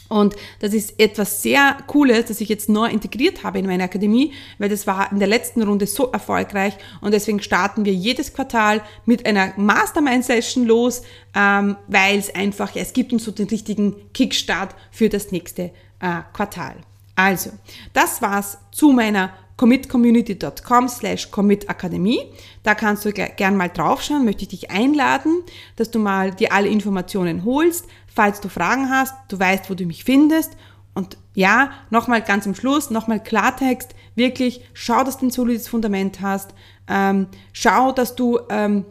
Und 0.09 0.35
das 0.61 0.73
ist 0.73 0.99
etwas 0.99 1.43
sehr 1.43 1.77
Cooles, 1.87 2.27
das 2.27 2.41
ich 2.41 2.49
jetzt 2.49 2.69
neu 2.69 2.89
integriert 2.89 3.45
habe 3.45 3.59
in 3.59 3.67
meine 3.67 3.85
Akademie, 3.85 4.33
weil 4.59 4.69
das 4.69 4.87
war 4.87 5.13
in 5.13 5.19
der 5.19 5.29
letzten 5.29 5.63
Runde 5.63 5.87
so 5.87 6.11
erfolgreich 6.11 6.75
und 7.01 7.13
deswegen 7.13 7.43
starten 7.43 7.85
wir 7.85 7.93
jedes 7.93 8.33
Quartal 8.33 8.83
mit 9.05 9.27
einer 9.27 9.53
Mastermind-Session 9.57 10.65
los, 10.67 11.03
ähm, 11.35 11.77
weil 11.89 12.19
es 12.19 12.35
einfach, 12.35 12.75
es 12.75 12.93
gibt 12.93 13.13
uns 13.13 13.25
so 13.25 13.33
den 13.33 13.49
richtigen 13.49 13.95
Kickstart 14.15 14.75
für 14.91 15.09
das 15.09 15.31
nächste 15.31 15.71
äh, 16.01 16.23
Quartal. 16.33 16.77
Also, 17.15 17.51
das 17.93 18.23
war's 18.23 18.59
zu 18.71 18.93
meiner 18.93 19.33
commitcommunity.com 19.59 20.89
slash 20.89 21.31
commitakademie. 21.31 22.21
Da 22.63 22.75
kannst 22.75 23.05
du 23.05 23.13
gern 23.13 23.57
mal 23.57 23.69
draufschauen, 23.69 24.25
möchte 24.25 24.43
ich 24.43 24.49
dich 24.49 24.71
einladen, 24.71 25.43
dass 25.77 25.91
du 25.91 25.99
mal 25.99 26.31
dir 26.31 26.53
alle 26.53 26.69
Informationen 26.69 27.45
holst. 27.45 27.87
Falls 28.19 28.41
du 28.41 28.49
Fragen 28.49 28.91
hast, 28.91 29.15
du 29.29 29.39
weißt, 29.39 29.71
wo 29.71 29.75
du 29.75 29.87
mich 29.87 30.03
findest. 30.03 30.57
Und 30.93 31.17
ja, 31.35 31.71
nochmal 31.91 32.21
ganz 32.21 32.49
am 32.49 32.57
Schluss, 32.57 32.91
nochmal 32.91 33.23
Klartext, 33.23 33.95
wirklich 34.17 34.61
schau, 34.73 35.05
dass 35.05 35.19
du 35.19 35.27
ein 35.27 35.31
solides 35.31 35.69
Fundament 35.69 36.21
hast. 36.21 36.51
Ähm, 36.89 37.29
schau, 37.53 37.93
dass 37.93 38.17
du 38.17 38.41
ähm, 38.51 38.85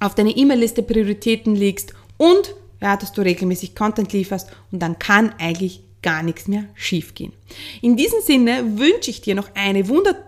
auf 0.00 0.14
deine 0.14 0.30
E-Mail-Liste 0.30 0.82
Prioritäten 0.82 1.56
legst 1.56 1.92
und 2.16 2.54
ja, 2.80 2.96
dass 2.96 3.12
du 3.12 3.20
regelmäßig 3.20 3.76
Content 3.76 4.14
lieferst 4.14 4.50
und 4.72 4.78
dann 4.80 4.98
kann 4.98 5.34
eigentlich 5.38 5.82
gar 6.00 6.22
nichts 6.22 6.48
mehr 6.48 6.64
schiefgehen. 6.72 7.34
In 7.82 7.98
diesem 7.98 8.22
Sinne 8.22 8.78
wünsche 8.78 9.10
ich 9.10 9.20
dir 9.20 9.34
noch 9.34 9.50
eine 9.54 9.88
wunderbare 9.88 10.24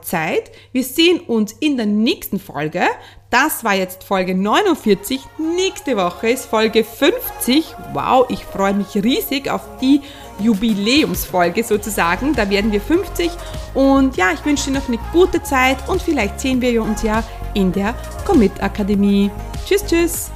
Zeit. 0.00 0.50
Wir 0.72 0.84
sehen 0.84 1.20
uns 1.20 1.52
in 1.60 1.76
der 1.76 1.86
nächsten 1.86 2.40
Folge. 2.40 2.82
Das 3.30 3.62
war 3.62 3.74
jetzt 3.74 4.02
Folge 4.02 4.34
49. 4.34 5.20
Nächste 5.38 5.96
Woche 5.96 6.30
ist 6.30 6.46
Folge 6.46 6.82
50. 6.82 7.76
Wow, 7.92 8.26
ich 8.28 8.44
freue 8.44 8.74
mich 8.74 8.94
riesig 8.96 9.48
auf 9.48 9.62
die 9.80 10.00
Jubiläumsfolge 10.40 11.62
sozusagen. 11.62 12.34
Da 12.34 12.50
werden 12.50 12.72
wir 12.72 12.80
50. 12.80 13.30
Und 13.74 14.16
ja, 14.16 14.32
ich 14.32 14.44
wünsche 14.44 14.70
dir 14.70 14.78
noch 14.78 14.88
eine 14.88 14.98
gute 15.12 15.42
Zeit 15.42 15.88
und 15.88 16.02
vielleicht 16.02 16.40
sehen 16.40 16.60
wir 16.60 16.82
uns 16.82 17.02
ja 17.02 17.22
in 17.54 17.70
der 17.72 17.94
Commit 18.26 18.60
Akademie. 18.60 19.30
Tschüss, 19.64 19.86
tschüss. 19.86 20.30